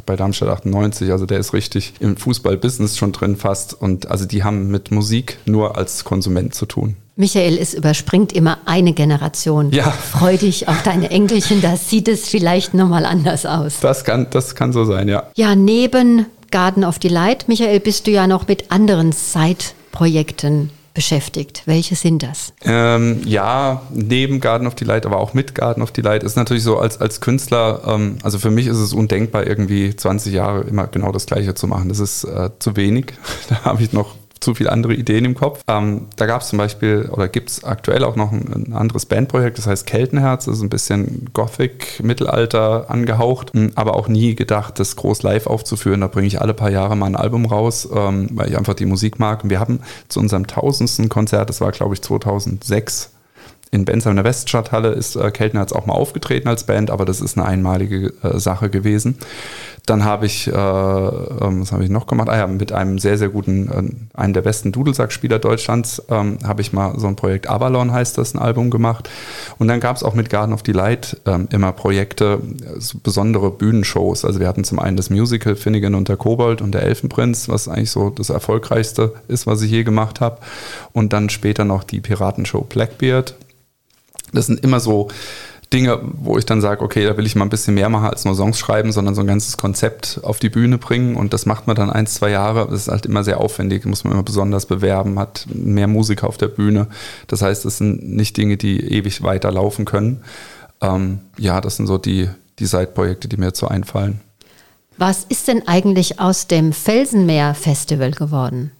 [0.05, 3.73] bei Darmstadt 98, also der ist richtig im Fußball-Business schon drin fast.
[3.73, 6.95] Und also die haben mit Musik nur als Konsument zu tun.
[7.19, 9.71] Michael, es überspringt immer eine Generation.
[9.71, 9.91] Ja.
[9.91, 13.81] Freu dich auf deine Enkelchen, da sieht es vielleicht nochmal anders aus.
[13.81, 15.23] Das kann, das kann so sein, ja.
[15.35, 21.63] Ja, neben Garden of Delight, Michael, bist du ja noch mit anderen Side-Projekten beschäftigt.
[21.65, 22.53] Welche sind das?
[22.63, 26.77] Ähm, ja, neben Garden of Delight, aber auch mit Garden of Delight ist natürlich so
[26.77, 31.11] als, als Künstler, ähm, also für mich ist es undenkbar, irgendwie 20 Jahre immer genau
[31.11, 31.89] das Gleiche zu machen.
[31.89, 33.13] Das ist äh, zu wenig.
[33.49, 35.63] Da habe ich noch zu viele andere Ideen im Kopf.
[35.67, 39.05] Ähm, da gab es zum Beispiel oder gibt es aktuell auch noch ein, ein, anderes
[39.05, 40.45] Bandprojekt, das heißt Keltenherz.
[40.45, 45.47] Das ist ein bisschen Gothic, Mittelalter angehaucht, hm, aber auch nie gedacht, das groß live
[45.47, 46.01] aufzuführen.
[46.01, 48.85] Da bringe ich alle paar Jahre mal ein Album raus, ähm, weil ich einfach die
[48.85, 49.43] Musik mag.
[49.43, 53.11] Und wir haben zu unserem tausendsten Konzert, das war glaube ich 2006,
[53.71, 57.21] in Bensheim in der Weststadthalle ist äh, Keltenherz auch mal aufgetreten als Band, aber das
[57.21, 59.17] ist eine einmalige äh, Sache gewesen.
[59.89, 62.29] Dann habe ich, äh, ähm, was habe ich noch gemacht?
[62.29, 66.61] Ah ja, mit einem sehr, sehr guten, äh, einem der besten Dudelsackspieler Deutschlands, ähm, habe
[66.61, 69.09] ich mal so ein Projekt Avalon heißt das, ein Album gemacht.
[69.57, 72.39] Und dann gab es auch mit Garden of Delight ähm, immer Projekte,
[72.77, 74.25] so besondere Bühnenshows.
[74.25, 77.67] Also wir hatten zum einen das Musical Finnegan und der Kobold und der Elfenprinz, was
[77.67, 80.37] eigentlich so das erfolgreichste ist, was ich je gemacht habe.
[80.93, 83.33] Und dann später noch die Piratenshow Blackbeard.
[84.33, 85.07] Das sind immer so
[85.71, 88.25] Dinge, wo ich dann sage, okay, da will ich mal ein bisschen mehr machen als
[88.25, 91.15] nur Songs schreiben, sondern so ein ganzes Konzept auf die Bühne bringen.
[91.15, 92.67] Und das macht man dann ein, zwei Jahre.
[92.69, 96.37] Das ist halt immer sehr aufwendig, muss man immer besonders bewerben, hat mehr Musiker auf
[96.37, 96.87] der Bühne.
[97.27, 100.23] Das heißt, es sind nicht Dinge, die ewig weiterlaufen können.
[100.81, 104.21] Ähm, ja, das sind so die, die Side-Projekte, die mir jetzt so einfallen.
[104.97, 108.71] Was ist denn eigentlich aus dem Felsenmeer-Festival geworden?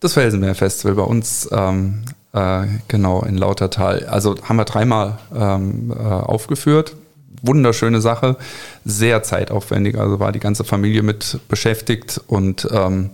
[0.00, 4.06] Das Felsenmeer-Festival bei uns ähm, äh, genau, in Lautertal.
[4.06, 6.94] Also haben wir dreimal ähm, äh, aufgeführt.
[7.42, 8.36] Wunderschöne Sache,
[8.84, 9.96] sehr zeitaufwendig.
[9.96, 13.10] Also war die ganze Familie mit beschäftigt und ähm,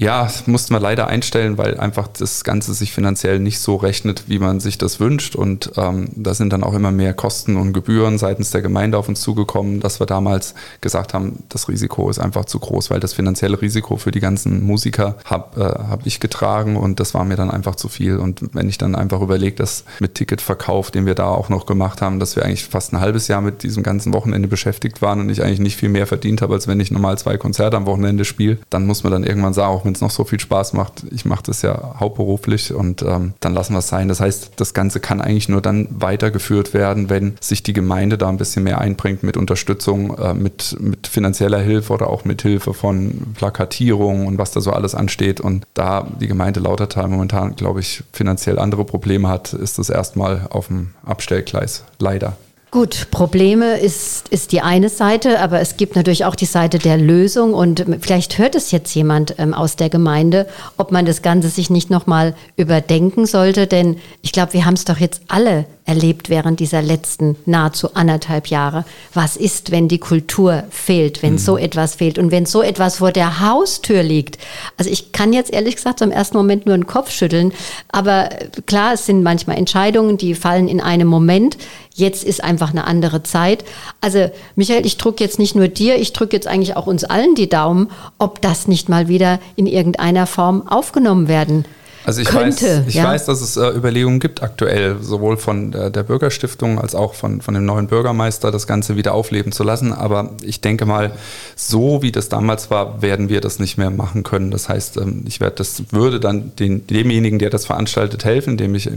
[0.00, 4.38] ja, mussten wir leider einstellen, weil einfach das Ganze sich finanziell nicht so rechnet, wie
[4.38, 5.36] man sich das wünscht.
[5.36, 9.10] Und ähm, da sind dann auch immer mehr Kosten und Gebühren seitens der Gemeinde auf
[9.10, 13.12] uns zugekommen, dass wir damals gesagt haben, das Risiko ist einfach zu groß, weil das
[13.12, 17.36] finanzielle Risiko für die ganzen Musiker habe äh, hab ich getragen und das war mir
[17.36, 18.16] dann einfach zu viel.
[18.16, 22.00] Und wenn ich dann einfach überlege, dass mit Ticketverkauf, den wir da auch noch gemacht
[22.00, 25.28] haben, dass wir eigentlich fast ein halbes Jahr mit diesem ganzen Wochenende beschäftigt waren und
[25.28, 28.24] ich eigentlich nicht viel mehr verdient habe, als wenn ich normal zwei Konzerte am Wochenende
[28.24, 31.04] spiele, dann muss man dann irgendwann sagen, auch wenn es noch so viel Spaß macht.
[31.10, 34.06] Ich mache das ja hauptberuflich und ähm, dann lassen wir es sein.
[34.06, 38.28] Das heißt, das Ganze kann eigentlich nur dann weitergeführt werden, wenn sich die Gemeinde da
[38.28, 42.72] ein bisschen mehr einbringt mit Unterstützung, äh, mit, mit finanzieller Hilfe oder auch mit Hilfe
[42.72, 45.40] von Plakatierung und was da so alles ansteht.
[45.40, 50.46] Und da die Gemeinde Lautertal momentan, glaube ich, finanziell andere Probleme hat, ist das erstmal
[50.50, 51.82] auf dem Abstellgleis.
[51.98, 52.36] Leider.
[52.70, 56.98] Gut, Probleme ist, ist die eine Seite, aber es gibt natürlich auch die Seite der
[56.98, 57.52] Lösung.
[57.52, 60.46] Und vielleicht hört es jetzt jemand ähm, aus der Gemeinde,
[60.76, 64.84] ob man das Ganze sich nicht nochmal überdenken sollte, denn ich glaube, wir haben es
[64.84, 68.84] doch jetzt alle erlebt während dieser letzten nahezu anderthalb Jahre.
[69.12, 71.38] Was ist, wenn die Kultur fehlt, wenn mhm.
[71.38, 74.38] so etwas fehlt und wenn so etwas vor der Haustür liegt?
[74.76, 77.52] Also ich kann jetzt ehrlich gesagt im ersten Moment nur den Kopf schütteln,
[77.88, 78.28] aber
[78.66, 81.58] klar, es sind manchmal Entscheidungen, die fallen in einem Moment.
[81.92, 83.64] Jetzt ist einfach eine andere Zeit.
[84.00, 87.34] Also Michael, ich drücke jetzt nicht nur dir, ich drücke jetzt eigentlich auch uns allen
[87.34, 91.64] die Daumen, ob das nicht mal wieder in irgendeiner Form aufgenommen werden
[92.04, 93.04] also ich, könnte, weiß, ich ja?
[93.04, 97.42] weiß, dass es äh, Überlegungen gibt aktuell, sowohl von der, der, Bürgerstiftung als auch von,
[97.42, 99.92] von dem neuen Bürgermeister, das Ganze wieder aufleben zu lassen.
[99.92, 101.12] Aber ich denke mal,
[101.56, 104.50] so wie das damals war, werden wir das nicht mehr machen können.
[104.50, 108.74] Das heißt, ähm, ich werde das würde dann den, demjenigen, der das veranstaltet, helfen, indem
[108.74, 108.88] ich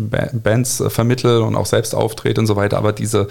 [0.42, 2.78] Bands äh, vermittle und auch selbst auftrete und so weiter.
[2.78, 3.28] Aber diese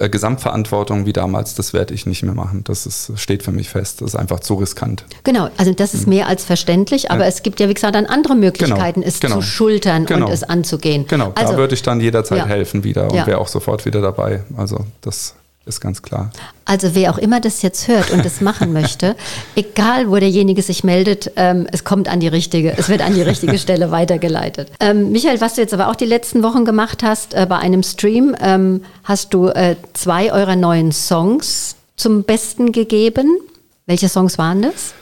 [0.00, 2.64] äh, Gesamtverantwortung wie damals, das werde ich nicht mehr machen.
[2.64, 4.00] Das ist, steht für mich fest.
[4.00, 5.04] Das ist einfach zu riskant.
[5.22, 6.10] Genau, also das ist hm.
[6.10, 7.28] mehr als verständlich, aber ja.
[7.28, 9.02] es gibt ja, wie gesagt, dann andere Möglichkeiten.
[9.02, 9.36] Genau es Genau.
[9.36, 10.26] zu schultern Genau.
[10.26, 11.06] und es anzugehen.
[11.08, 12.46] Genau, also, da würde ich dann jederzeit ja.
[12.46, 13.26] helfen wieder und Ja.
[13.26, 14.42] wäre auch sofort wieder dabei.
[14.56, 15.34] Also das
[15.64, 16.32] ist ganz klar.
[16.64, 19.14] Also wer auch immer das jetzt hört und das machen möchte,
[19.54, 23.22] egal wo derjenige sich meldet, ähm, es kommt an die richtige, es wird an die
[23.22, 24.68] richtige Stelle weitergeleitet.
[24.80, 27.84] Ähm, Michael, was du jetzt aber auch die letzten Wochen gemacht hast, äh, bei einem
[27.84, 33.38] Stream, ähm, hast du äh, zwei eurer neuen Songs zum Besten gegeben.
[33.86, 34.94] Welche Songs waren das?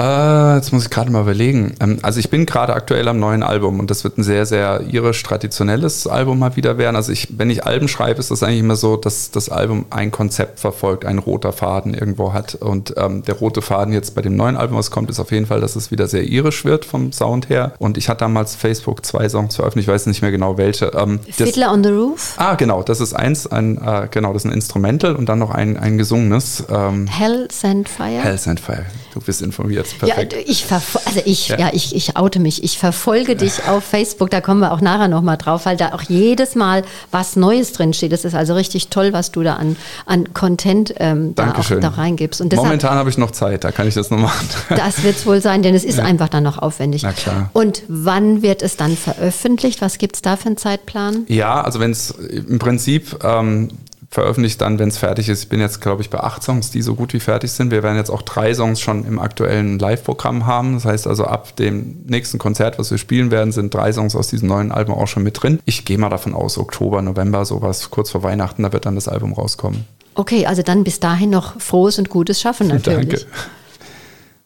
[0.00, 1.74] Äh, jetzt muss ich gerade mal überlegen.
[1.80, 4.80] Ähm, also ich bin gerade aktuell am neuen Album und das wird ein sehr, sehr
[4.90, 6.96] irisch-traditionelles Album mal wieder werden.
[6.96, 10.10] Also ich, wenn ich Alben schreibe, ist das eigentlich immer so, dass das Album ein
[10.10, 12.54] Konzept verfolgt, ein roter Faden irgendwo hat.
[12.54, 15.46] Und ähm, der rote Faden jetzt bei dem neuen Album, was kommt, ist auf jeden
[15.46, 17.74] Fall, dass es wieder sehr irisch wird vom Sound her.
[17.78, 20.86] Und ich hatte damals Facebook zwei Songs veröffentlicht, ich weiß nicht mehr genau welche.
[20.96, 24.50] Ähm, Fiddler on the Roof, Ah, genau, das ist eins, ein, äh, genau, das ist
[24.50, 26.64] ein Instrumental und dann noch ein, ein gesungenes.
[26.70, 28.22] Ähm, Hell Send Fire.
[28.22, 28.86] Hell Sent Fire.
[29.12, 29.86] Du bist informiert.
[30.02, 30.36] Ja, Perfekt.
[30.46, 31.58] ich verfol- also ich, ja.
[31.58, 31.70] Ja.
[31.72, 32.62] ich, ich oute mich.
[32.62, 36.02] Ich verfolge dich auf Facebook, da kommen wir auch nachher nochmal drauf, weil da auch
[36.02, 38.12] jedes Mal was Neues drin steht.
[38.12, 41.88] Das ist also richtig toll, was du da an, an Content ähm, da auch da
[41.88, 42.40] reingibst.
[42.40, 44.48] Und deshalb, Momentan habe ich noch Zeit, da kann ich das noch machen.
[44.68, 47.02] das wird es wohl sein, denn es ist einfach dann noch aufwendig.
[47.02, 47.50] Na klar.
[47.52, 49.80] Und wann wird es dann veröffentlicht?
[49.80, 51.24] Was gibt es da für einen Zeitplan?
[51.28, 53.68] Ja, also wenn es im Prinzip ähm,
[54.10, 55.44] veröffentlicht dann, wenn es fertig ist.
[55.44, 57.70] Ich bin jetzt, glaube ich, bei acht Songs, die so gut wie fertig sind.
[57.70, 60.74] Wir werden jetzt auch drei Songs schon im aktuellen Live-Programm haben.
[60.74, 64.26] Das heißt also, ab dem nächsten Konzert, was wir spielen werden, sind drei Songs aus
[64.26, 65.60] diesem neuen Album auch schon mit drin.
[65.64, 69.06] Ich gehe mal davon aus, Oktober, November, sowas, kurz vor Weihnachten, da wird dann das
[69.06, 69.84] Album rauskommen.
[70.14, 73.08] Okay, also dann bis dahin noch frohes und gutes Schaffen natürlich.
[73.08, 73.26] Danke.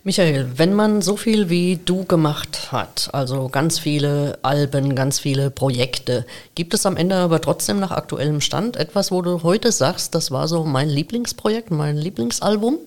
[0.06, 5.50] Michael, wenn man so viel wie du gemacht hat, also ganz viele Alben, ganz viele
[5.50, 10.14] Projekte, gibt es am Ende aber trotzdem nach aktuellem Stand etwas, wo du heute sagst,
[10.14, 12.78] das war so mein Lieblingsprojekt, mein Lieblingsalbum?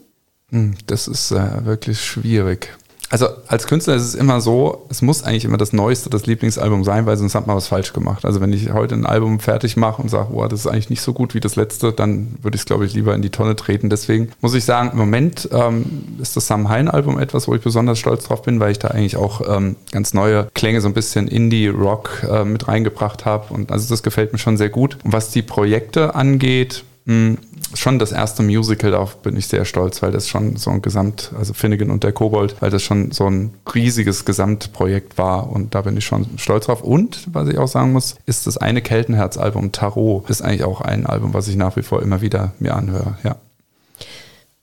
[0.52, 2.78] Hm, Das ist äh, wirklich schwierig.
[3.10, 6.84] Also als Künstler ist es immer so, es muss eigentlich immer das Neueste, das Lieblingsalbum
[6.84, 8.26] sein, weil sonst hat man was falsch gemacht.
[8.26, 11.02] Also wenn ich heute ein Album fertig mache und sage, boah, das ist eigentlich nicht
[11.02, 13.56] so gut wie das letzte, dann würde ich es, glaube ich, lieber in die Tonne
[13.56, 13.90] treten.
[13.90, 17.98] Deswegen muss ich sagen, im Moment ähm, ist das Sam Hein-Album etwas, wo ich besonders
[17.98, 21.28] stolz drauf bin, weil ich da eigentlich auch ähm, ganz neue Klänge, so ein bisschen
[21.28, 23.54] Indie-Rock äh, mit reingebracht habe.
[23.54, 24.98] Und also das gefällt mir schon sehr gut.
[25.04, 27.38] Und was die Projekte angeht, mh,
[27.74, 31.32] schon das erste Musical, darauf bin ich sehr stolz, weil das schon so ein Gesamt,
[31.38, 35.82] also Finnegan und der Kobold, weil das schon so ein riesiges Gesamtprojekt war und da
[35.82, 36.82] bin ich schon stolz drauf.
[36.82, 41.06] Und was ich auch sagen muss, ist das eine Keltenherz-Album Tarot, ist eigentlich auch ein
[41.06, 43.36] Album, was ich nach wie vor immer wieder mir anhöre, ja.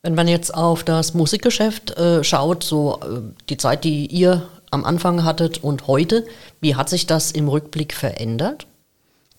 [0.02, 4.84] Wenn man jetzt auf das Musikgeschäft äh, schaut, so äh, die Zeit, die ihr am
[4.84, 6.26] Anfang hattet und heute,
[6.60, 8.66] wie hat sich das im Rückblick verändert?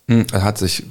[0.08, 0.84] Hm, Er hat sich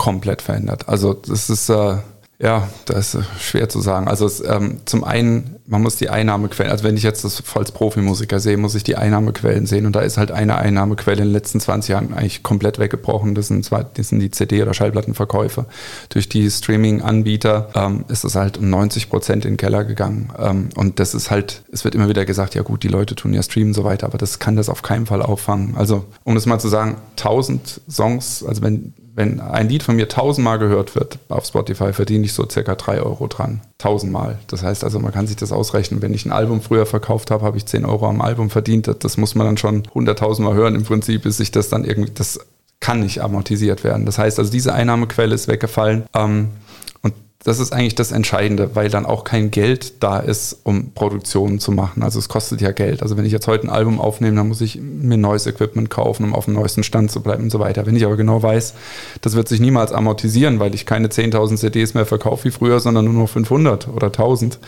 [0.00, 0.88] komplett verändert.
[0.88, 1.98] Also das ist äh,
[2.42, 4.08] ja, das ist schwer zu sagen.
[4.08, 7.70] Also es, ähm, zum einen, man muss die Einnahmequellen, also wenn ich jetzt das als
[7.70, 11.32] Profimusiker sehe, muss ich die Einnahmequellen sehen und da ist halt eine Einnahmequelle in den
[11.34, 13.34] letzten 20 Jahren eigentlich komplett weggebrochen.
[13.34, 15.66] Das sind, zwar, das sind die CD- oder Schallplattenverkäufe.
[16.08, 20.32] Durch die Streaming-Anbieter ähm, ist es halt um 90 Prozent in den Keller gegangen.
[20.38, 23.34] Ähm, und das ist halt, es wird immer wieder gesagt, ja gut, die Leute tun
[23.34, 25.76] ja streamen und so weiter, aber das kann das auf keinen Fall auffangen.
[25.76, 30.08] Also um das mal zu sagen, 1000 Songs, also wenn wenn ein Lied von mir
[30.08, 33.60] tausendmal gehört wird auf Spotify, verdiene ich so circa drei Euro dran.
[33.76, 34.38] Tausendmal.
[34.46, 36.00] Das heißt also, man kann sich das ausrechnen.
[36.00, 38.90] Wenn ich ein Album früher verkauft habe, habe ich 10 Euro am Album verdient.
[39.00, 42.40] Das, muss man dann schon hunderttausendmal hören im Prinzip, bis sich das dann irgendwie, das
[42.80, 44.06] kann nicht amortisiert werden.
[44.06, 46.04] Das heißt also, diese Einnahmequelle ist weggefallen.
[46.14, 46.48] Ähm,
[47.42, 51.72] das ist eigentlich das Entscheidende, weil dann auch kein Geld da ist, um Produktionen zu
[51.72, 52.02] machen.
[52.02, 53.02] Also es kostet ja Geld.
[53.02, 56.24] Also wenn ich jetzt heute ein Album aufnehme, dann muss ich mir neues Equipment kaufen,
[56.24, 57.86] um auf dem neuesten Stand zu bleiben und so weiter.
[57.86, 58.74] Wenn ich aber genau weiß,
[59.22, 63.06] das wird sich niemals amortisieren, weil ich keine 10.000 CDs mehr verkaufe wie früher, sondern
[63.06, 64.58] nur noch 500 oder 1000,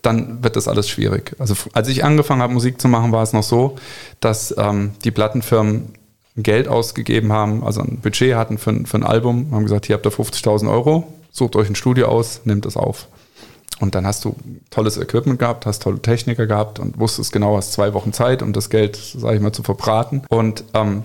[0.00, 1.36] dann wird das alles schwierig.
[1.38, 3.76] Also als ich angefangen habe, Musik zu machen, war es noch so,
[4.20, 5.92] dass ähm, die Plattenfirmen
[6.36, 10.06] Geld ausgegeben haben, also ein Budget hatten für, für ein Album, haben gesagt, hier habt
[10.06, 13.08] ihr 50.000 Euro, sucht euch ein Studio aus, nehmt es auf.
[13.78, 14.34] Und dann hast du
[14.70, 18.54] tolles Equipment gehabt, hast tolle Techniker gehabt und wusstest genau, hast zwei Wochen Zeit, um
[18.54, 20.22] das Geld, sage ich mal, zu verbraten.
[20.30, 21.02] Und ähm,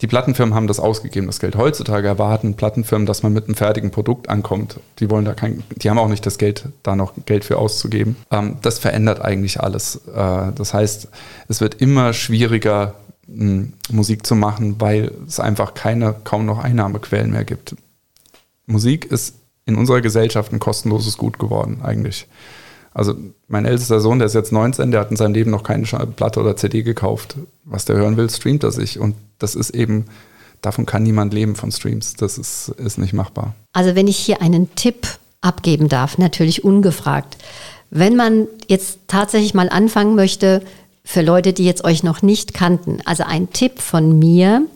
[0.00, 1.54] die Plattenfirmen haben das ausgegeben, das Geld.
[1.54, 4.80] Heutzutage erwarten Plattenfirmen, dass man mit einem fertigen Produkt ankommt.
[4.98, 8.16] Die wollen da kein, die haben auch nicht das Geld, da noch Geld für auszugeben.
[8.30, 9.96] Ähm, das verändert eigentlich alles.
[10.08, 11.08] Äh, das heißt,
[11.48, 12.94] es wird immer schwieriger,
[13.26, 17.76] mh, Musik zu machen, weil es einfach keine, kaum noch Einnahmequellen mehr gibt.
[18.66, 22.26] Musik ist in unserer Gesellschaft ein kostenloses Gut geworden, eigentlich.
[22.94, 23.14] Also
[23.48, 26.40] mein ältester Sohn, der ist jetzt 19, der hat in seinem Leben noch keine Platte
[26.40, 27.36] oder CD gekauft.
[27.64, 28.98] Was der hören will, streamt er sich.
[28.98, 30.06] Und das ist eben,
[30.60, 32.14] davon kann niemand leben von Streams.
[32.14, 33.54] Das ist, ist nicht machbar.
[33.72, 35.06] Also wenn ich hier einen Tipp
[35.40, 37.38] abgeben darf, natürlich ungefragt.
[37.90, 40.62] Wenn man jetzt tatsächlich mal anfangen möchte,
[41.04, 44.66] für Leute, die jetzt euch noch nicht kannten, also ein Tipp von mir.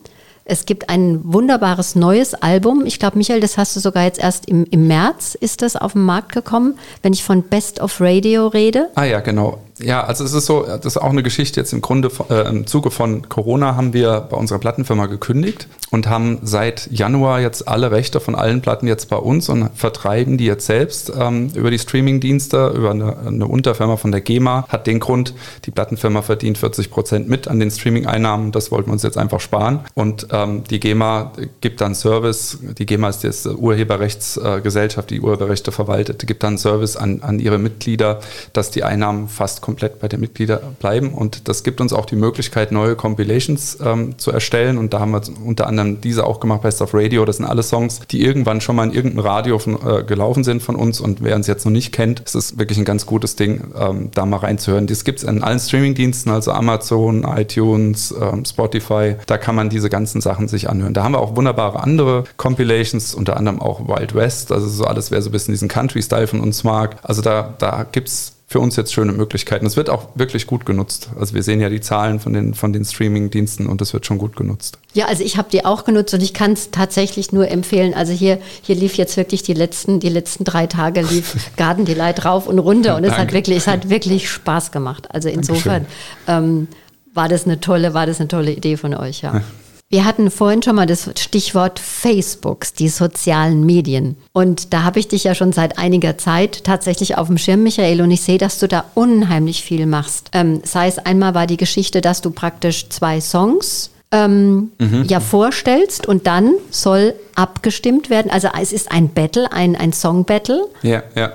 [0.49, 2.87] Es gibt ein wunderbares neues Album.
[2.87, 5.95] Ich glaube, Michael, das hast du sogar jetzt erst im, im März ist das auf
[5.95, 8.89] den Markt gekommen, wenn ich von Best of Radio rede.
[8.95, 9.59] Ah ja, genau.
[9.79, 12.67] Ja, also es ist so, das ist auch eine Geschichte jetzt im Grunde, äh, im
[12.67, 17.91] Zuge von Corona haben wir bei unserer Plattenfirma gekündigt und haben seit Januar jetzt alle
[17.91, 21.79] Rechte von allen Platten jetzt bei uns und vertreiben die jetzt selbst ähm, über die
[21.79, 24.67] Streamingdienste, über eine, eine, Unterfirma von der GEMA.
[24.69, 25.35] Hat den Grund,
[25.67, 29.41] die Plattenfirma verdient 40 Prozent mit an den Streaming-Einnahmen, das wollten wir uns jetzt einfach
[29.41, 29.81] sparen.
[29.95, 36.27] Und ähm, die GEMA gibt dann Service, die GEMA ist jetzt Urheberrechtsgesellschaft, die Urheberrechte verwaltet,
[36.27, 38.21] gibt dann Service an, an ihre Mitglieder,
[38.55, 41.13] dass die Einnahmen fast komplett bei den Mitgliedern bleiben.
[41.13, 44.79] Und das gibt uns auch die Möglichkeit, neue Compilations ähm, zu erstellen.
[44.79, 47.25] Und da haben wir unter anderem diese auch gemacht, Best of Radio.
[47.25, 50.63] Das sind alle Songs, die irgendwann schon mal in irgendeinem Radio von, äh, gelaufen sind
[50.63, 51.01] von uns.
[51.01, 54.11] Und wer uns jetzt noch nicht kennt, ist es wirklich ein ganz gutes Ding, ähm,
[54.15, 54.87] da mal reinzuhören.
[54.87, 59.17] Das gibt es in allen Streamingdiensten, also Amazon, iTunes, ähm, Spotify.
[59.27, 60.95] Da kann man diese ganzen Sachen sich anhören.
[60.95, 64.53] Da haben wir auch wunderbare andere Compilations, unter anderem auch Wild West.
[64.53, 66.99] Also so alles, wer so ein bisschen diesen Country-Style von uns mag.
[67.03, 69.67] Also da, da gibt es für uns jetzt schöne Möglichkeiten.
[69.67, 71.09] Es wird auch wirklich gut genutzt.
[71.19, 74.19] Also wir sehen ja die Zahlen von den, von den Streaming-Diensten und es wird schon
[74.19, 74.79] gut genutzt.
[74.95, 77.93] Ja, also ich habe die auch genutzt und ich kann es tatsächlich nur empfehlen.
[77.93, 82.25] Also hier, hier lief jetzt wirklich die letzten, die letzten drei Tage lief Garden Delight
[82.25, 85.09] rauf und runter und es hat wirklich, es hat wirklich Spaß gemacht.
[85.13, 85.87] Also insofern
[86.29, 86.69] ähm,
[87.15, 89.43] war das eine tolle, war das eine tolle Idee von euch, ja.
[89.89, 94.17] Wir hatten vorhin schon mal das Stichwort Facebooks, die sozialen Medien.
[94.33, 98.01] Und da habe ich dich ja schon seit einiger Zeit tatsächlich auf dem Schirm, Michael,
[98.01, 100.31] und ich sehe, dass du da unheimlich viel machst.
[100.33, 105.05] Ähm, sei es einmal war die Geschichte, dass du praktisch zwei Songs ähm, mhm.
[105.07, 108.31] ja vorstellst und dann soll abgestimmt werden.
[108.31, 110.67] Also es ist ein Battle, ein, ein Song-Battle.
[110.83, 111.33] Ja, ja.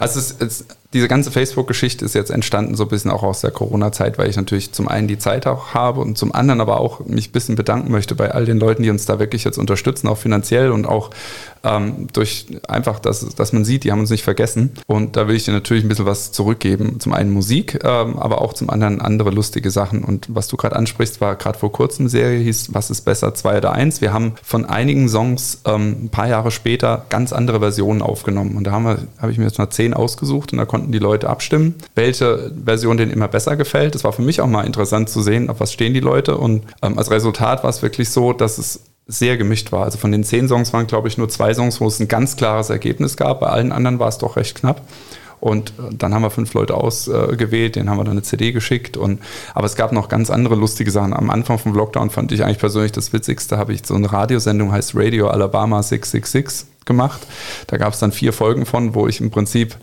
[0.00, 0.64] Also es, es
[0.94, 4.36] diese ganze Facebook-Geschichte ist jetzt entstanden so ein bisschen auch aus der Corona-Zeit, weil ich
[4.36, 7.56] natürlich zum einen die Zeit auch habe und zum anderen aber auch mich ein bisschen
[7.56, 10.86] bedanken möchte bei all den Leuten, die uns da wirklich jetzt unterstützen, auch finanziell und
[10.86, 11.10] auch
[11.64, 14.72] ähm, durch einfach, dass, dass man sieht, die haben uns nicht vergessen.
[14.86, 17.00] Und da will ich dir natürlich ein bisschen was zurückgeben.
[17.00, 20.04] Zum einen Musik, ähm, aber auch zum anderen andere lustige Sachen.
[20.04, 23.56] Und was du gerade ansprichst, war gerade vor kurzem Serie, hieß Was ist besser, zwei
[23.56, 24.00] oder eins.
[24.00, 28.56] Wir haben von einigen Songs ähm, ein paar Jahre später ganz andere Versionen aufgenommen.
[28.56, 30.98] Und da haben wir, habe ich mir jetzt mal zehn ausgesucht und da konnten die
[30.98, 33.94] Leute abstimmen, welche Version denen immer besser gefällt.
[33.94, 36.36] Das war für mich auch mal interessant zu sehen, auf was stehen die Leute.
[36.36, 39.84] Und ähm, als Resultat war es wirklich so, dass es sehr gemischt war.
[39.84, 42.36] Also von den zehn Songs waren, glaube ich, nur zwei Songs, wo es ein ganz
[42.36, 43.40] klares Ergebnis gab.
[43.40, 44.82] Bei allen anderen war es doch recht knapp.
[45.40, 48.96] Und äh, dann haben wir fünf Leute ausgewählt, denen haben wir dann eine CD geschickt.
[48.96, 49.20] Und,
[49.52, 51.12] aber es gab noch ganz andere lustige Sachen.
[51.12, 54.72] Am Anfang vom Lockdown fand ich eigentlich persönlich das Witzigste, habe ich so eine Radiosendung,
[54.72, 57.26] heißt Radio Alabama 666 gemacht.
[57.66, 59.76] Da gab es dann vier Folgen von, wo ich im Prinzip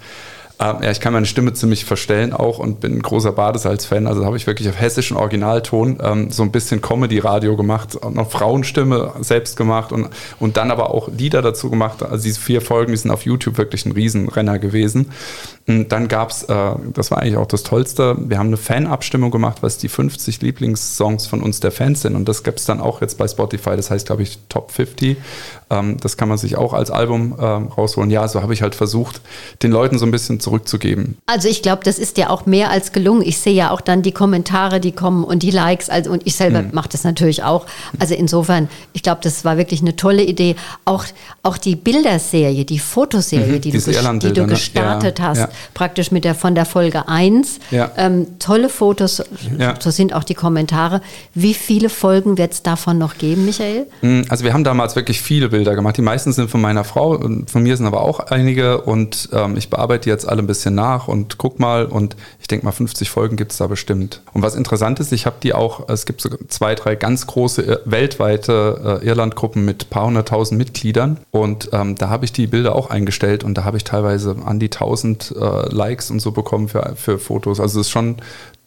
[0.61, 4.05] ähm, ja, ich kann meine Stimme ziemlich verstellen auch und bin ein großer Badesalz-Fan.
[4.05, 8.29] Also habe ich wirklich auf hessischen Originalton ähm, so ein bisschen Comedy-Radio gemacht und noch
[8.29, 10.09] Frauenstimme selbst gemacht und,
[10.39, 12.03] und dann aber auch Lieder dazu gemacht.
[12.03, 15.11] Also diese vier Folgen, die sind auf YouTube wirklich ein Riesenrenner gewesen.
[15.65, 19.59] Dann gab es, äh, das war eigentlich auch das Tollste, wir haben eine Fanabstimmung gemacht,
[19.61, 22.15] was die 50 Lieblingssongs von uns der Fans sind.
[22.15, 25.17] Und das gibt es dann auch jetzt bei Spotify, das heißt, glaube ich, Top 50.
[25.69, 28.09] Ähm, das kann man sich auch als Album ähm, rausholen.
[28.09, 29.21] Ja, so habe ich halt versucht,
[29.63, 31.17] den Leuten so ein bisschen zurückzugeben.
[31.27, 33.21] Also ich glaube, das ist ja auch mehr als gelungen.
[33.21, 35.89] Ich sehe ja auch dann die Kommentare, die kommen und die Likes.
[35.89, 36.69] Also und ich selber hm.
[36.73, 37.65] mache das natürlich auch.
[37.99, 40.55] Also insofern, ich glaube, das war wirklich eine tolle Idee.
[40.85, 41.05] Auch,
[41.43, 44.47] auch die Bilderserie, die Fotoserie, mhm, die, du, die, du, ne?
[44.47, 45.49] gestartet ja, hast, ja.
[45.73, 47.59] Praktisch mit der von der Folge 1.
[47.71, 47.91] Ja.
[47.97, 49.23] Ähm, tolle Fotos,
[49.79, 51.01] so sind auch die Kommentare.
[51.33, 53.87] Wie viele Folgen wird es davon noch geben, Michael?
[54.01, 55.97] Hm, also wir haben damals wirklich viele Bilder gemacht.
[55.97, 59.57] Die meisten sind von meiner Frau und von mir sind aber auch einige und ähm,
[59.57, 63.09] ich bearbeite jetzt alle ein bisschen nach und guck mal und ich denke mal 50
[63.09, 64.21] Folgen gibt es da bestimmt.
[64.33, 67.61] Und was interessant ist, ich habe die auch, es gibt so zwei, drei ganz große
[67.61, 72.47] äh, weltweite äh, Irlandgruppen mit ein paar hunderttausend Mitgliedern und ähm, da habe ich die
[72.47, 76.31] Bilder auch eingestellt und da habe ich teilweise an die tausend äh, Likes und so
[76.31, 77.59] bekommen für, für Fotos.
[77.59, 78.17] Also es ist schon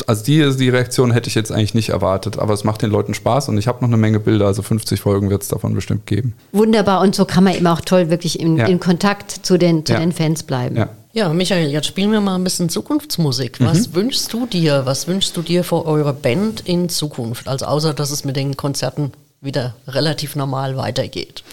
[0.06, 3.14] also die, die Reaktion hätte ich jetzt eigentlich nicht erwartet, aber es macht den Leuten
[3.14, 6.06] Spaß und ich habe noch eine Menge Bilder, also 50 Folgen wird es davon bestimmt
[6.06, 6.34] geben.
[6.52, 8.66] Wunderbar und so kann man eben auch toll wirklich in, ja.
[8.66, 10.00] in Kontakt zu, den, zu ja.
[10.00, 10.76] den Fans bleiben.
[10.76, 10.88] Ja.
[11.12, 13.60] Ja, Michael, jetzt spielen wir mal ein bisschen Zukunftsmusik.
[13.60, 13.94] Was mhm.
[13.94, 14.82] wünschst du dir?
[14.84, 17.46] Was wünschst du dir für eure Band in Zukunft?
[17.46, 21.44] Also außer, dass es mit den Konzerten wieder relativ normal weitergeht.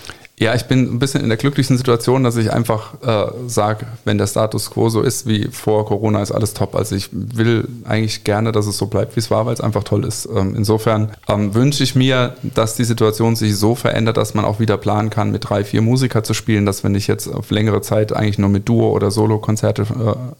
[0.41, 4.17] Ja, ich bin ein bisschen in der glücklichen Situation, dass ich einfach äh, sage, wenn
[4.17, 6.73] der Status quo so ist wie vor Corona, ist alles top.
[6.73, 9.83] Also ich will eigentlich gerne, dass es so bleibt, wie es war, weil es einfach
[9.83, 10.27] toll ist.
[10.35, 14.59] Ähm, insofern ähm, wünsche ich mir, dass die Situation sich so verändert, dass man auch
[14.59, 17.81] wieder planen kann, mit drei, vier Musiker zu spielen, dass wenn ich jetzt auf längere
[17.81, 19.85] Zeit eigentlich nur mit Duo- oder Solo-Konzerte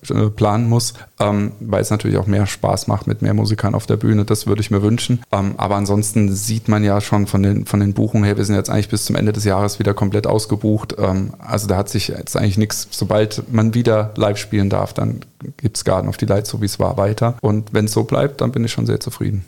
[0.10, 3.86] äh, planen muss, ähm, weil es natürlich auch mehr Spaß macht mit mehr Musikern auf
[3.86, 4.26] der Bühne.
[4.26, 5.22] Das würde ich mir wünschen.
[5.32, 8.56] Ähm, aber ansonsten sieht man ja schon von den, von den Buchungen her, wir sind
[8.56, 10.95] jetzt eigentlich bis zum Ende des Jahres wieder wieder komplett ausgebucht.
[10.97, 15.21] Ähm, also da hat sich jetzt eigentlich nichts, sobald man wieder live spielen darf, dann
[15.57, 17.35] gibt es Garden of die Light, so wie es war, weiter.
[17.41, 19.43] Und wenn es so bleibt, dann bin ich schon sehr zufrieden.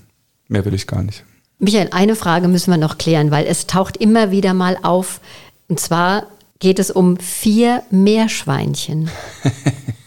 [0.47, 1.23] Mehr will ich gar nicht.
[1.59, 5.21] Michael, eine Frage müssen wir noch klären, weil es taucht immer wieder mal auf.
[5.69, 6.23] Und zwar
[6.59, 9.09] geht es um vier Meerschweinchen.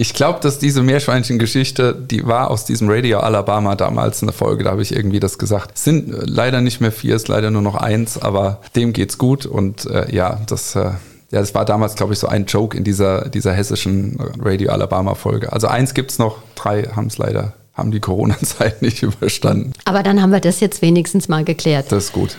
[0.00, 4.70] Ich glaube, dass diese Meerschweinchen-Geschichte, die war aus diesem Radio Alabama damals eine Folge, da
[4.70, 5.72] habe ich irgendwie das gesagt.
[5.74, 8.94] Es sind äh, leider nicht mehr vier, es ist leider nur noch eins, aber dem
[8.94, 10.74] geht's gut und äh, ja, das.
[10.74, 10.92] Äh,
[11.32, 15.52] ja, das war damals, glaube ich, so ein Joke in dieser, dieser hessischen Radio Alabama-Folge.
[15.52, 19.74] Also eins gibt es noch, drei haben es leider, haben die Corona-Zeit nicht überstanden.
[19.84, 21.92] Aber dann haben wir das jetzt wenigstens mal geklärt.
[21.92, 22.36] Das ist gut.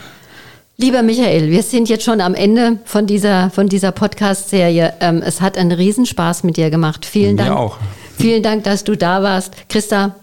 [0.82, 4.94] Lieber Michael, wir sind jetzt schon am Ende von dieser, von dieser Podcast-Serie.
[5.00, 7.06] Ähm, es hat einen Riesenspaß mit dir gemacht.
[7.06, 7.56] Vielen Mir Dank.
[7.56, 7.78] auch.
[8.18, 9.54] Vielen Dank, dass du da warst.
[9.70, 10.16] Christa,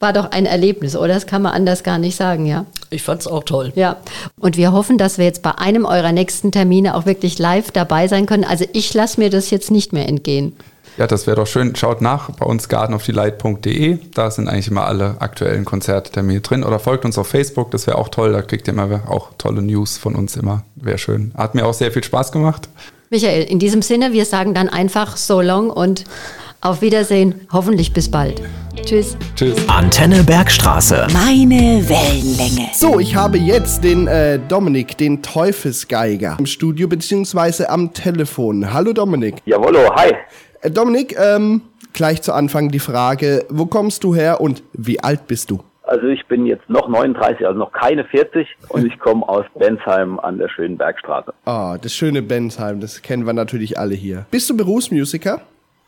[0.00, 1.08] war doch ein Erlebnis, oder?
[1.08, 2.64] Das kann man anders gar nicht sagen, ja.
[2.88, 3.70] Ich fand's auch toll.
[3.74, 3.98] Ja.
[4.40, 8.08] Und wir hoffen, dass wir jetzt bei einem eurer nächsten Termine auch wirklich live dabei
[8.08, 8.44] sein können.
[8.44, 10.56] Also ich lasse mir das jetzt nicht mehr entgehen.
[10.98, 11.76] Ja, das wäre doch schön.
[11.76, 13.98] Schaut nach bei uns gardenofdelight.de.
[14.14, 16.64] Da sind eigentlich immer alle aktuellen Konzerttermine drin.
[16.64, 18.32] Oder folgt uns auf Facebook, das wäre auch toll.
[18.32, 20.64] Da kriegt ihr immer auch tolle News von uns immer.
[20.74, 21.32] Wäre schön.
[21.36, 22.68] Hat mir auch sehr viel Spaß gemacht.
[23.10, 26.02] Michael, in diesem Sinne, wir sagen dann einfach so long und
[26.60, 27.46] auf Wiedersehen.
[27.52, 28.42] Hoffentlich bis bald.
[28.84, 29.16] Tschüss.
[29.36, 29.56] Tschüss.
[29.68, 31.06] Antenne Bergstraße.
[31.12, 32.70] Meine Wellenlänge.
[32.74, 38.72] So, ich habe jetzt den äh, Dominik, den Teufelsgeiger, im Studio beziehungsweise am Telefon.
[38.72, 39.36] Hallo Dominik.
[39.46, 40.12] Jawollo, hi.
[40.60, 45.26] Äh, Dominik, ähm, gleich zu Anfang die Frage, wo kommst du her und wie alt
[45.26, 45.60] bist du?
[45.84, 50.18] Also ich bin jetzt noch 39, also noch keine 40 und ich komme aus Bensheim
[50.18, 51.32] an der schönen Bergstraße.
[51.46, 54.26] Ah, das schöne Bensheim, das kennen wir natürlich alle hier.
[54.30, 55.40] Bist du Berufsmusiker?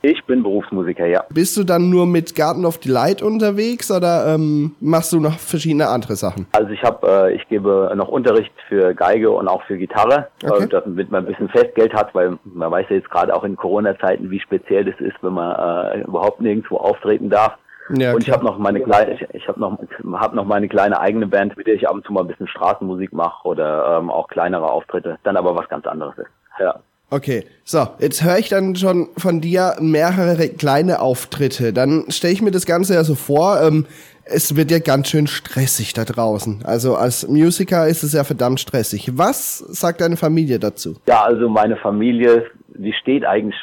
[0.03, 1.25] Ich bin Berufsmusiker, ja.
[1.29, 5.89] Bist du dann nur mit Garden of Delight unterwegs oder ähm, machst du noch verschiedene
[5.89, 6.47] andere Sachen?
[6.53, 10.65] Also ich habe, äh, ich gebe noch Unterricht für Geige und auch für Gitarre, Okay.
[10.65, 13.57] äh, damit man ein bisschen Festgeld hat, weil man weiß ja jetzt gerade auch in
[13.57, 15.55] Corona-Zeiten, wie speziell das ist, wenn man
[15.95, 17.53] äh, überhaupt nirgendwo auftreten darf.
[17.93, 19.77] Ja, und ich habe noch meine kleine, ich, ich habe noch,
[20.15, 22.47] hab noch meine kleine eigene Band, mit der ich ab und zu mal ein bisschen
[22.47, 26.31] Straßenmusik mache oder ähm, auch kleinere Auftritte, dann aber was ganz anderes ist.
[26.59, 26.77] Ja.
[27.13, 31.73] Okay, so, jetzt höre ich dann schon von dir mehrere kleine Auftritte.
[31.73, 33.85] Dann stelle ich mir das Ganze ja so vor, ähm,
[34.25, 36.63] es wird ja ganz schön stressig da draußen.
[36.65, 39.11] Also als Musiker ist es ja verdammt stressig.
[39.19, 40.99] Was sagt deine Familie dazu?
[41.09, 43.59] Ja, also meine Familie, die steht eigentlich,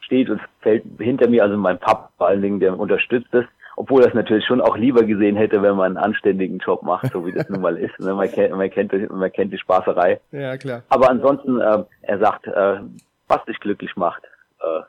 [0.00, 3.46] steht und fällt hinter mir, also mein Papa vor allen Dingen, der unterstützt es,
[3.80, 7.24] obwohl es natürlich schon auch lieber gesehen hätte, wenn man einen anständigen Job macht, so
[7.24, 7.98] wie das nun mal ist.
[7.98, 8.12] Ne?
[8.12, 10.20] Man, kennt, man, kennt, man kennt die Spaßerei.
[10.32, 10.82] Ja, klar.
[10.90, 12.80] Aber ansonsten, äh, er sagt, äh,
[13.26, 14.22] was dich glücklich macht,
[14.60, 14.82] äh,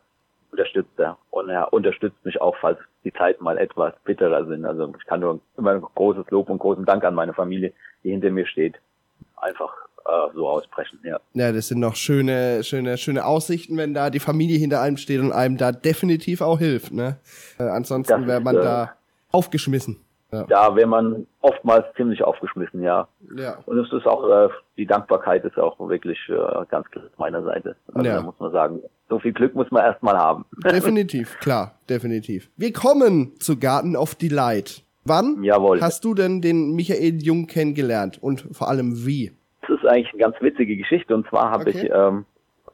[0.52, 1.18] unterstützt er.
[1.30, 4.66] Und er unterstützt mich auch, falls die Zeiten mal etwas bitterer sind.
[4.66, 7.72] Also ich kann nur immer ein großes Lob und großen Dank an meine Familie,
[8.04, 8.76] die hinter mir steht,
[9.38, 9.74] einfach
[10.06, 11.00] äh, so aussprechen.
[11.04, 11.20] Ja.
[11.34, 15.20] Ja, das sind noch schöne, schöne, schöne Aussichten, wenn da die Familie hinter einem steht
[15.22, 16.92] und einem da definitiv auch hilft.
[16.92, 17.18] Ne?
[17.60, 18.92] Äh, ansonsten wäre ist, man äh, da
[19.32, 20.00] aufgeschmissen.
[20.32, 20.46] Ja.
[20.46, 23.08] Da wäre man oftmals ziemlich aufgeschmissen, ja.
[23.36, 23.58] Ja.
[23.66, 27.44] Und es ist auch, äh, die Dankbarkeit ist auch wirklich äh, ganz klar auf meiner
[27.44, 27.76] Seite.
[27.94, 28.16] Also Ja.
[28.16, 28.80] da muss man sagen,
[29.10, 30.46] so viel Glück muss man erstmal haben.
[30.64, 32.50] Definitiv, klar, definitiv.
[32.56, 34.84] Wir kommen zu Garden of Delight.
[35.04, 35.82] Wann Jawohl.
[35.82, 39.34] hast du denn den Michael Jung kennengelernt und vor allem wie?
[39.62, 41.14] Das ist eigentlich eine ganz witzige Geschichte.
[41.16, 41.86] Und zwar habe Okay.
[41.86, 42.26] ich ähm,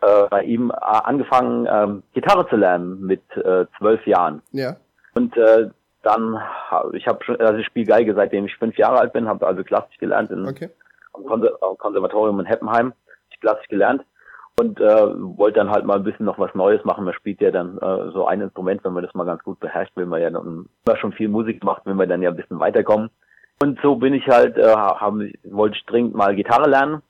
[0.02, 4.42] äh, bei ihm äh, angefangen, ähm, Gitarre zu lernen mit äh, zwölf Jahren.
[4.52, 4.76] Ja.
[5.16, 5.70] Und äh,
[6.04, 6.40] dann,
[6.94, 9.64] ich habe schon, also ich spiele Geige seitdem ich fünf Jahre alt bin, habe also
[9.64, 10.70] Klassik gelernt in, Okay.
[11.14, 12.94] am Konser am Konservatorium in Heppenheim,
[13.32, 14.04] ich Klassik gelernt
[14.60, 14.86] und äh,
[15.38, 17.04] wollte dann halt mal ein bisschen noch was Neues machen.
[17.04, 19.96] Man spielt ja dann äh, so ein Instrument, wenn man das mal ganz gut beherrscht,
[19.98, 22.60] will man ja dann immer schon viel Musik macht, will man dann ja ein bisschen
[22.60, 23.10] weiterkommen.
[23.60, 27.01] Und so bin ich halt, äh, haben, wollte ich dringend mal Gitarre lernen.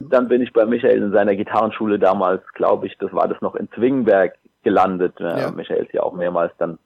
[0.00, 3.54] Dann bin ich bei Michael in seiner Gitarrenschule damals, glaube ich, das war das noch
[3.54, 4.34] in Zwingenberg
[4.64, 5.14] gelandet.
[5.18, 5.50] Ja.
[5.52, 6.78] Michael ist ja auch mehrmals dann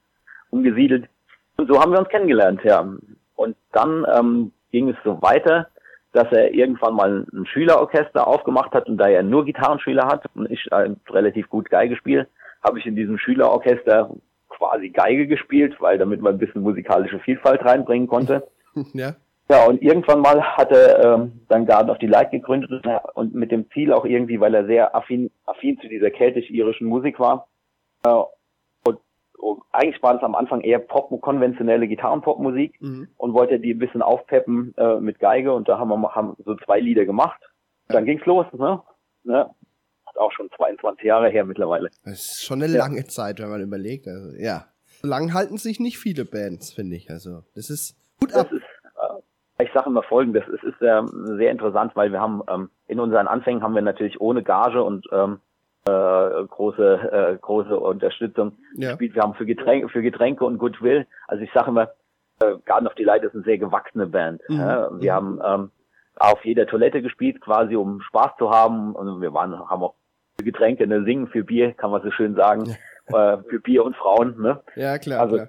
[0.51, 1.09] umgesiedelt.
[1.57, 2.87] Und so haben wir uns kennengelernt, ja.
[3.35, 5.67] Und dann ähm, ging es so weiter,
[6.13, 10.49] dass er irgendwann mal ein Schülerorchester aufgemacht hat und da er nur Gitarrenschüler hat und
[10.51, 12.27] ich äh, relativ gut Geige spiele,
[12.63, 14.11] habe ich in diesem Schülerorchester
[14.49, 18.47] quasi Geige gespielt, weil damit man ein bisschen musikalische Vielfalt reinbringen konnte.
[18.93, 19.15] Ja.
[19.49, 23.69] Ja, und irgendwann mal hat er ähm, dann Garden of Delight gegründet und mit dem
[23.71, 27.47] Ziel auch irgendwie, weil er sehr affin, affin zu dieser keltisch-irischen Musik war.
[28.03, 28.09] Äh,
[28.83, 28.99] und,
[29.37, 33.07] und eigentlich war das am Anfang eher Pop, konventionelle Gitarrenpopmusik Mhm.
[33.15, 36.55] und wollte die ein bisschen aufpeppen äh, mit Geige und da haben wir haben so
[36.57, 37.39] zwei Lieder gemacht.
[37.87, 38.81] Dann ging's los, ne?
[39.23, 39.49] ne?
[40.09, 41.89] Ist auch schon 22 Jahre her mittlerweile.
[42.03, 42.79] Das ist schon eine Ja.
[42.79, 44.09] lange Zeit, wenn man überlegt.
[44.09, 44.65] Also, ja.
[45.03, 47.09] Lang halten sich nicht viele Bands, finde ich.
[47.09, 48.47] Also, das ist gut ab.
[48.49, 48.65] Das ist,
[49.59, 53.27] ich sage immer folgendes, es ist ähm, sehr interessant, weil wir haben ähm, in unseren
[53.27, 55.39] Anfängen haben wir natürlich ohne Gage und ähm,
[55.87, 58.89] äh, große äh, große Unterstützung Ja.
[58.89, 59.15] gespielt.
[59.15, 61.07] Wir haben für Getränke, für Getränke und Goodwill.
[61.27, 61.89] Also ich sage immer,
[62.41, 64.41] äh, Garden of Delight ist eine sehr gewachsene Band.
[64.47, 64.57] Mhm.
[64.59, 65.71] Ja, wir haben ähm,
[66.17, 68.95] auf jeder Toilette gespielt, quasi um Spaß zu haben.
[68.95, 69.95] Und wir waren, haben auch
[70.37, 72.75] für Getränke, ne, singen für Bier, kann man so schön sagen,
[73.07, 74.39] äh, für Bier und Frauen.
[74.39, 74.61] Ne?
[74.75, 75.21] Ja, klar.
[75.21, 75.47] Also klar.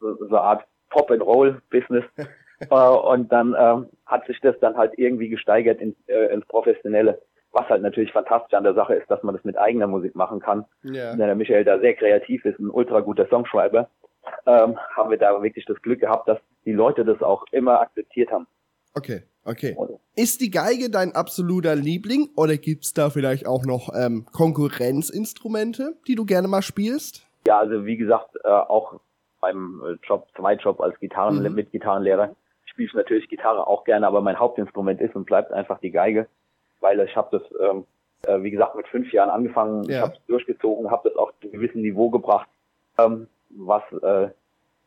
[0.00, 2.04] so, so eine Art Pop-and-Roll-Business.
[2.60, 7.20] äh, und dann ähm, hat sich das dann halt irgendwie gesteigert in, äh, ins Professionelle.
[7.52, 10.40] Was halt natürlich fantastisch an der Sache ist, dass man das mit eigener Musik machen
[10.40, 10.66] kann.
[10.82, 11.16] Ja.
[11.16, 13.88] Da der Michael da sehr kreativ ist, ein ultra guter Songschreiber,
[14.46, 18.30] ähm, haben wir da wirklich das Glück gehabt, dass die Leute das auch immer akzeptiert
[18.30, 18.46] haben.
[18.94, 19.76] Okay, okay.
[20.16, 26.14] Ist die Geige dein absoluter Liebling oder gibt's da vielleicht auch noch ähm, Konkurrenzinstrumente, die
[26.14, 27.26] du gerne mal spielst?
[27.46, 29.00] Ja, also wie gesagt, äh, auch
[29.40, 31.54] beim äh, Job, Zweitjob als Gitarren Mhm.
[31.54, 32.34] mit Gitarrenlehrer
[32.76, 36.26] spiele ich natürlich Gitarre auch gerne, aber mein Hauptinstrument ist und bleibt einfach die Geige,
[36.80, 37.84] weil ich habe das, ähm,
[38.26, 39.90] äh, wie gesagt, mit fünf Jahren angefangen, Ja.
[39.96, 42.48] ich habe es durchgezogen, habe das auch zu einem gewissen Niveau gebracht,
[42.98, 44.28] ähm, was äh,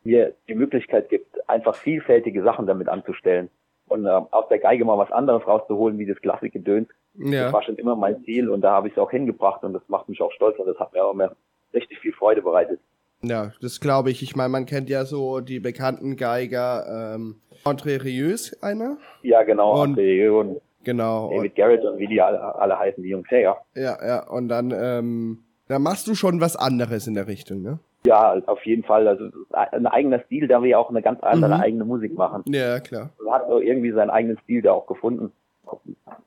[0.04, 3.50] mir die Möglichkeit gibt, einfach vielfältige Sachen damit anzustellen
[3.88, 6.88] und äh, aus der Geige mal was anderes rauszuholen, wie das Klassikgedöns.
[7.14, 7.52] Das Ja.
[7.52, 10.08] war schon immer mein Ziel und da habe ich es auch hingebracht und das macht
[10.08, 11.32] mich auch stolz und das hat mir auch immer
[11.74, 12.78] richtig viel Freude bereitet.
[13.22, 14.22] Ja, das glaube ich.
[14.22, 18.96] Ich meine, man kennt ja so die bekannten Geiger, ähm, André Rieux, einer.
[19.22, 21.26] Ja, genau, Und- André und Genau.
[21.26, 23.28] Und, David Garrett und wie die alle, alle heißen, die Jungs.
[23.30, 23.38] Ja,
[23.74, 23.98] ja.
[24.02, 24.26] ja.
[24.30, 27.78] Und dann, ähm, da machst du schon was anderes in der Richtung, ne?
[28.06, 29.06] Ja, auf jeden Fall.
[29.06, 31.60] Also ein eigener Stil, da wir ja auch eine ganz andere Mhm.
[31.60, 32.44] eigene Musik machen.
[32.46, 33.10] Ja, klar.
[33.22, 35.30] Man hat so irgendwie seinen eigenen Stil da auch gefunden.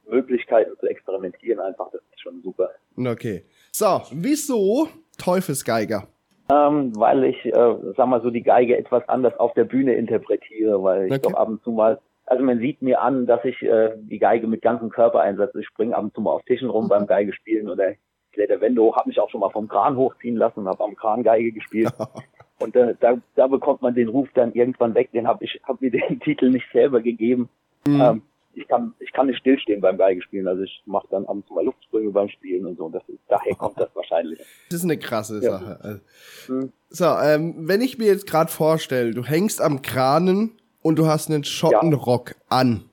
[0.08, 2.70] Möglichkeiten zu experimentieren einfach, das ist schon super.
[2.96, 3.44] Okay.
[3.72, 4.88] So, wieso
[5.18, 6.08] Teufelsgeiger?
[6.52, 10.84] Ähm, weil ich, äh, sag mal so, die Geige etwas anders auf der Bühne interpretiere,
[10.84, 11.22] weil ich Okay.
[11.24, 14.48] doch ab und zu mal, also man sieht mir an, dass ich äh, die Geige
[14.48, 15.60] mit ganzem Körper einsetze.
[15.62, 17.94] Ich springe ab und zu mal auf Tischen rum beim Geige spielen oder
[18.34, 20.96] kletter Wände hoch, habe mich auch schon mal vom Kran hochziehen lassen und habe am
[20.96, 21.94] Kran Geige gespielt.
[22.60, 25.12] Und äh, da, da bekommt man den Ruf dann irgendwann weg.
[25.12, 27.50] Den habe ich hab mir den Titel nicht selber gegeben.
[27.86, 28.22] Ähm,
[28.56, 30.48] ich kann ich kann nicht stillstehen beim Geigespielen.
[30.48, 32.90] Also ich mache dann ab und zu mal Luftsprünge beim Spielen und so.
[32.90, 34.40] Das ist, daher kommt das wahrscheinlich.
[34.70, 35.52] Das ist eine krasse Ja.
[35.52, 35.80] Sache.
[35.82, 36.00] Also-
[36.48, 36.72] Hm.
[36.90, 40.52] So, ähm, wenn ich mir jetzt gerade vorstelle, du hängst am Kranen
[40.82, 42.86] und du hast einen Schottenrock an.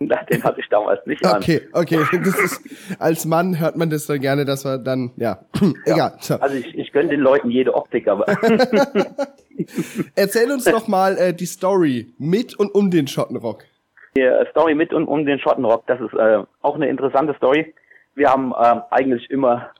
[0.00, 0.12] Den
[0.44, 1.38] hatte ich damals nicht an.
[1.42, 1.98] Okay, okay.
[2.24, 2.60] Das ist,
[3.00, 5.40] als Mann hört man das dann gerne, dass wir dann, ja,
[5.86, 6.16] egal.
[6.20, 6.36] So.
[6.36, 8.24] Also ich, ich gönne den Leuten jede Optik, aber
[10.14, 13.64] Erzähl uns doch mal äh, die Story mit und um den Schottenrock.
[14.16, 17.74] Die äh, Story mit und um den Schottenrock, das ist äh, auch eine interessante Story.
[18.14, 19.70] Wir haben ähm, eigentlich immer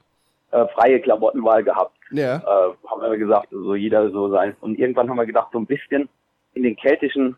[0.51, 1.97] äh, freie Klamottenwahl gehabt.
[2.11, 2.37] Ja.
[2.37, 4.57] Äh, haben wir gesagt, so jeder so sein.
[4.61, 6.09] Und irgendwann haben wir gedacht, so ein bisschen
[6.55, 7.37] in den keltischen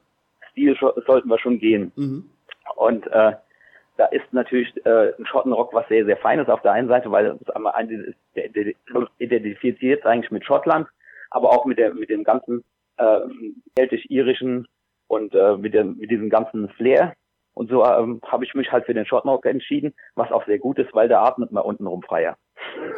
[0.51, 0.77] Stil
[1.07, 1.93] sollten wir schon gehen.
[1.97, 2.31] Mhm.
[2.77, 3.33] Und äh,
[3.97, 7.39] da ist natürlich äh, ein Schottenrock was sehr, sehr Feines auf der einen Seite, weil
[7.41, 7.75] es einmal
[9.19, 10.89] identifiziert eigentlich mit Schottland,
[11.31, 12.65] aber auch mit der mit dem ganzen
[12.97, 13.21] äh,
[13.77, 14.67] keltisch-irischen
[15.11, 17.15] und äh, mit dem mit diesem ganzen Flair.
[17.53, 20.79] Und so ähm, habe ich mich halt für den Schottenrock entschieden, was auch sehr gut
[20.79, 22.37] ist, weil da atmet man untenrum freier.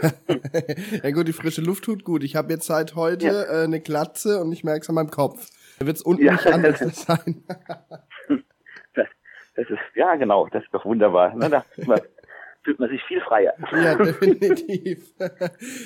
[1.02, 2.22] ja gut, die frische Luft tut gut.
[2.22, 3.42] Ich habe jetzt seit heute Ja.
[3.62, 5.48] äh, eine Glatze und ich merke es an meinem Kopf.
[5.78, 6.32] Da wird es unten Ja.
[6.32, 7.42] nicht anders sein.
[8.94, 9.06] Das,
[9.56, 11.34] das ist ja genau, das ist doch wunderbar.
[11.34, 11.48] Ne?
[11.48, 12.00] Da fühlt man,
[12.62, 13.54] fühlt man sich viel freier.
[13.72, 15.14] ja, definitiv.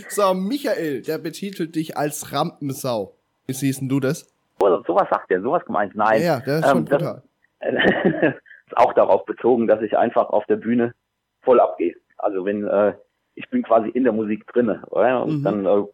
[0.09, 3.17] so, Michael, der betitelt dich als Rampensau.
[3.47, 4.36] Wie siehst du das?
[4.59, 5.95] So, sowas sagt er, sowas gemeint.
[5.95, 6.23] Nein.
[6.23, 7.23] Ja, ja, der ist schon Ähm, das-
[8.67, 10.95] ist auch darauf bezogen, dass ich einfach auf der Bühne
[11.43, 11.95] voll abgehe.
[12.19, 12.95] Also wenn äh,
[13.35, 15.23] ich bin quasi in der Musik drinne, oder?
[15.25, 15.45] Und Mhm.
[15.45, 15.85] dann äh,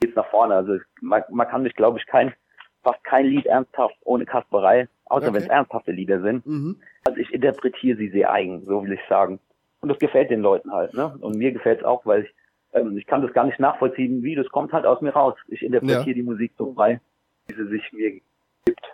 [0.00, 0.54] geht's nach vorne.
[0.54, 2.32] Also man, man kann mich, glaube ich, kein
[2.82, 5.34] fast kein Lied ernsthaft ohne Kasperei, außer Okay.
[5.34, 6.46] wenn es ernsthafte Lieder sind.
[6.46, 6.80] Mhm.
[7.06, 9.40] Also ich interpretiere sie sehr eigen, so will ich sagen.
[9.80, 11.16] Und das gefällt den Leuten halt, ne?
[11.20, 12.34] Und mir gefällt es auch, weil ich
[12.72, 15.34] ähm, ich kann das gar nicht nachvollziehen, wie das kommt halt aus mir raus.
[15.48, 16.14] Ich interpretiere Ja.
[16.14, 17.00] die Musik so frei,
[17.48, 18.26] wie sie sich mir gibt.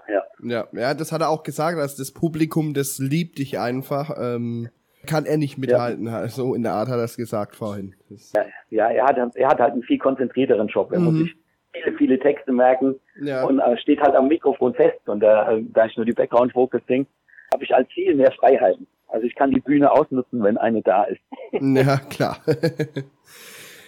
[0.09, 0.23] Ja.
[0.43, 4.11] Ja, ja, das hat er auch gesagt, dass das Publikum, das liebt dich einfach.
[4.21, 4.69] Ähm,
[5.07, 6.09] kann er nicht mithalten.
[6.29, 7.95] So in der Art hat er es gesagt vorhin.
[8.09, 8.33] Das,
[8.71, 10.93] Ja, er hat, er hat halt einen viel konzentrierteren Job.
[10.93, 11.05] Er Mhm.
[11.05, 11.37] muss sich
[11.73, 13.45] viele, viele Texte merken ja.
[13.45, 15.01] und äh, steht halt am Mikrofon fest.
[15.09, 17.07] Und äh, da ich nur die Background-Vocals singe,
[17.53, 18.87] habe ich halt viel mehr Freiheiten.
[19.09, 21.21] Also ich kann die Bühne ausnutzen, wenn eine da ist.
[21.61, 22.39] Ja, klar.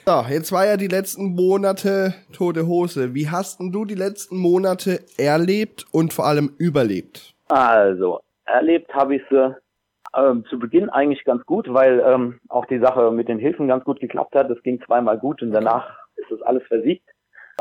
[0.06, 3.14] So, jetzt war ja die letzten Monate tote Hose.
[3.14, 7.34] Wie hast denn du die letzten Monate erlebt und vor allem überlebt?
[7.48, 9.56] Also, erlebt habe ich sie
[10.14, 13.82] ähm, zu Beginn eigentlich ganz gut, weil ähm, auch die Sache mit den Hilfen ganz
[13.84, 14.50] gut geklappt hat.
[14.50, 17.08] Das ging zweimal gut und danach ist das alles versiegt.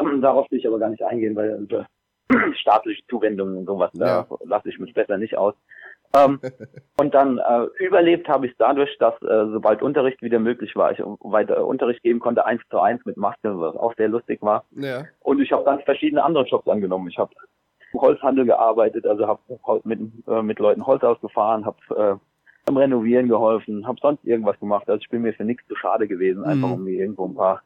[0.02, 4.28] Ähm, darauf will ich aber gar nicht eingehen, weil äh, staatliche Zuwendungen und sowas, Ja.
[4.30, 5.56] da lasse ich mich besser nicht aus.
[6.16, 6.40] Ähm,
[6.98, 10.92] und dann äh, überlebt habe ich es dadurch, dass äh, sobald Unterricht wieder möglich war,
[10.92, 14.64] ich weiter Unterricht geben konnte, eins zu eins mit Maske, was auch sehr lustig war.
[14.72, 15.06] Ja.
[15.22, 17.08] Und ich habe dann verschiedene andere Jobs angenommen.
[17.10, 17.34] Ich habe
[17.94, 19.42] im Holzhandel gearbeitet, also habe
[19.84, 22.16] mit, äh, mit Leuten Holz ausgefahren, habe äh,
[22.70, 24.90] am Renovieren geholfen, habe sonst irgendwas gemacht.
[24.90, 26.74] Also ich bin mir für nichts zu schade gewesen, einfach Mhm.
[26.74, 27.62] um mir irgendwo ein paar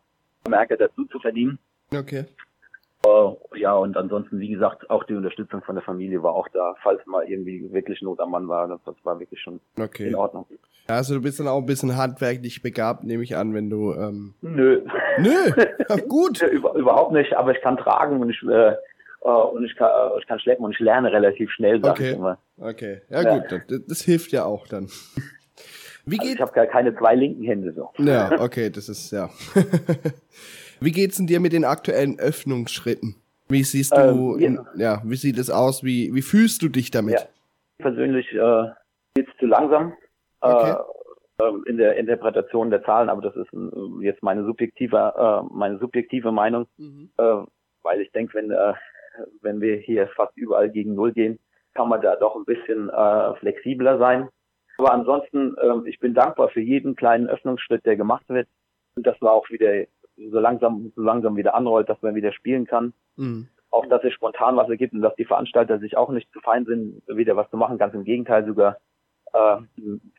[0.48, 1.60] Märkte dazu zu verdienen.
[1.94, 2.26] Okay.
[3.54, 6.76] Äh, ja, und ansonsten, wie gesagt, auch die Unterstützung von der Familie war auch da,
[6.84, 8.68] falls mal irgendwie wirklich Not am Mann war.
[8.68, 10.08] Das, war wirklich schon Okay.
[10.08, 10.46] in Ordnung.
[10.90, 13.94] Ja, also du bist dann auch ein bisschen handwerklich begabt, nehme ich an, wenn du.
[13.94, 14.82] Ähm Nö.
[15.20, 15.52] Nö,
[16.08, 16.42] gut.
[16.42, 20.20] Über, überhaupt nicht, aber ich kann tragen und ich, äh, äh, und ich kann, äh,
[20.20, 22.12] ich kann schleppen und ich lerne relativ schnell, sag Okay.
[22.12, 22.38] ich immer.
[22.60, 23.38] Okay, ja, Ja.
[23.40, 24.88] gut, das, das hilft ja auch dann.
[26.06, 27.90] Wie Also geht ich habe gar keine zwei linken Hände so.
[27.98, 29.30] Ja, okay, das ist ja.
[30.80, 33.16] wie geht's denn dir mit den aktuellen Öffnungsschritten?
[33.50, 35.84] Wie siehst du, Ähm, in, ja, wie sieht es aus?
[35.84, 37.14] Wie, wie fühlst du dich damit?
[37.22, 37.28] Ja.
[37.80, 38.64] Persönlich äh,
[39.16, 39.94] geht's zu langsam
[40.42, 40.72] Okay.
[41.40, 45.54] äh, ähm, in der Interpretation der Zahlen, aber das ist äh, jetzt meine subjektive, äh,
[45.54, 47.10] meine subjektive Meinung, Mhm.
[47.18, 47.44] äh,
[47.84, 48.74] weil ich denke, wenn äh,
[49.42, 51.40] wenn wir hier fast überall gegen Null gehen,
[51.74, 54.30] kann man da doch ein bisschen äh, flexibler sein.
[54.78, 58.48] Aber ansonsten, äh, ich bin dankbar für jeden kleinen Öffnungsschritt, der gemacht wird.
[58.96, 59.86] Und das war auch wieder
[60.18, 62.94] so langsam, so langsam wieder anrollt, dass man wieder spielen kann.
[63.16, 63.48] Mhm.
[63.70, 66.66] Auch, dass es spontan was ergibt und dass die Veranstalter sich auch nicht zu fein
[66.66, 67.78] sind, wieder was zu machen.
[67.78, 68.78] Ganz im Gegenteil sogar.
[69.34, 69.58] Äh,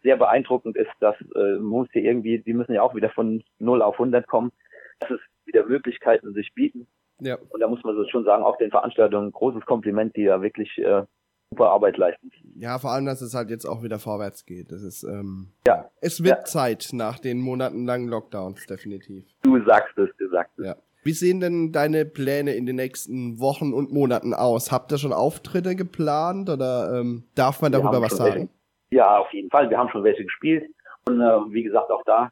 [0.02, 3.80] sehr beeindruckend ist, dass äh, muss hier irgendwie, die müssen ja auch wieder von 0
[3.80, 4.52] auf 100 kommen,
[5.00, 6.86] dass es wieder Möglichkeiten sich bieten.
[7.20, 7.38] Ja.
[7.48, 10.42] Und da muss man so schon sagen, auch den Veranstaltungen ein großes Kompliment, die da
[10.42, 11.02] wirklich äh,
[11.50, 12.30] super Arbeit leisten.
[12.56, 14.70] ja, vor allem, dass es halt jetzt auch wieder vorwärts geht.
[14.72, 16.44] Das ist, ähm, Ja, es wird Ja.
[16.44, 19.24] Zeit nach den monatelangen Lockdowns, definitiv.
[19.42, 20.66] du sagst es, du sagst es.
[20.66, 20.76] Ja.
[21.04, 24.72] Wie sehen denn deine Pläne in den nächsten Wochen und Monaten aus?
[24.72, 28.34] Habt ihr schon Auftritte geplant oder ähm, darf man darüber was sagen?
[28.34, 28.48] Welche,
[28.90, 29.70] ja, auf jeden Fall.
[29.70, 30.64] Wir haben schon welche gespielt.
[31.06, 32.30] Und äh, wie gesagt, auch da,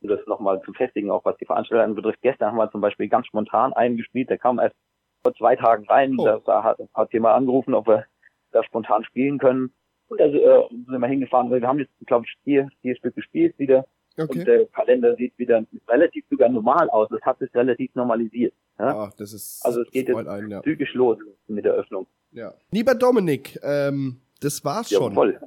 [0.00, 2.20] um das nochmal zu festigen, auch was die Veranstaltungen betrifft.
[2.22, 4.74] Gestern haben wir zum Beispiel ganz spontan einen gespielt, der kam erst
[5.22, 6.16] vor zwei Tagen rein.
[6.18, 6.24] Oh.
[6.24, 8.04] Da, da hat, hat jemand angerufen, ob wir
[8.52, 9.72] da spontan spielen können.
[10.08, 11.50] Und da äh, sind wir hingefahren.
[11.50, 13.86] Wir haben jetzt, glaube ich, vier, vier Stück gespielt wieder.
[14.16, 14.38] Okay.
[14.38, 17.08] Und der Kalender sieht wieder relativ sogar normal aus.
[17.10, 18.52] Das hat sich relativ normalisiert.
[18.78, 18.86] Ja?
[19.04, 20.62] Ah, das ist Also es geht jetzt einen, ja.
[20.62, 22.06] zügig los mit der Öffnung.
[22.32, 22.52] ja.
[22.72, 25.14] Lieber Dominik, ähm, das war's Ja, schon.
[25.14, 25.38] voll.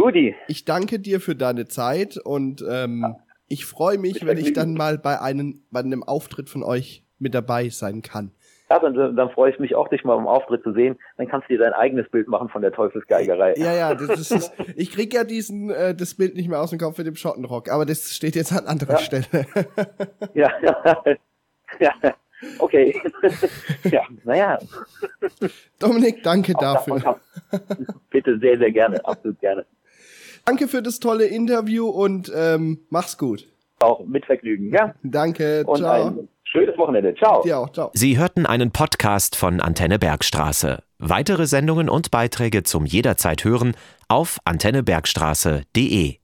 [0.00, 3.14] Rudi, Ich danke dir für deine Zeit und ähm,
[3.48, 7.34] ich freue mich, wenn ich dann mal bei einem, bei einem Auftritt von euch mit
[7.34, 8.32] dabei sein kann.
[8.70, 10.96] Ja, dann, dann freue ich mich auch, dich mal im Auftritt zu sehen.
[11.16, 13.54] Dann kannst du dir dein eigenes Bild machen von der Teufelsgeigerei.
[13.56, 16.78] Ja, ja, das ist, ich krieg ja diesen äh, das Bild nicht mehr aus dem
[16.78, 18.98] Kopf mit dem Schottenrock, aber das steht jetzt an anderer Ja.
[18.98, 19.24] Stelle.
[20.34, 21.02] Ja, ja,
[21.80, 21.92] ja.
[22.58, 22.94] Okay.
[23.90, 24.58] ja, naja.
[25.78, 27.00] Dominik, danke auch dafür.
[27.00, 27.20] davon
[28.10, 29.04] Bitte sehr, sehr gerne.
[29.04, 29.66] Absolut gerne.
[30.46, 33.46] Danke für das tolle Interview und ähm, mach's gut.
[33.80, 34.72] Auch mit Vergnügen.
[34.72, 34.94] Ja.
[35.02, 36.28] Danke, Und ciao.
[36.50, 37.14] Schönes Wochenende.
[37.14, 37.42] Ciao.
[37.42, 37.90] Dir auch, ciao.
[37.94, 40.82] Sie hörten einen Podcast von Antenne Bergstraße.
[40.98, 43.74] Weitere Sendungen und Beiträge zum jederzeit hören
[44.08, 46.20] auf antennebergstraße.de.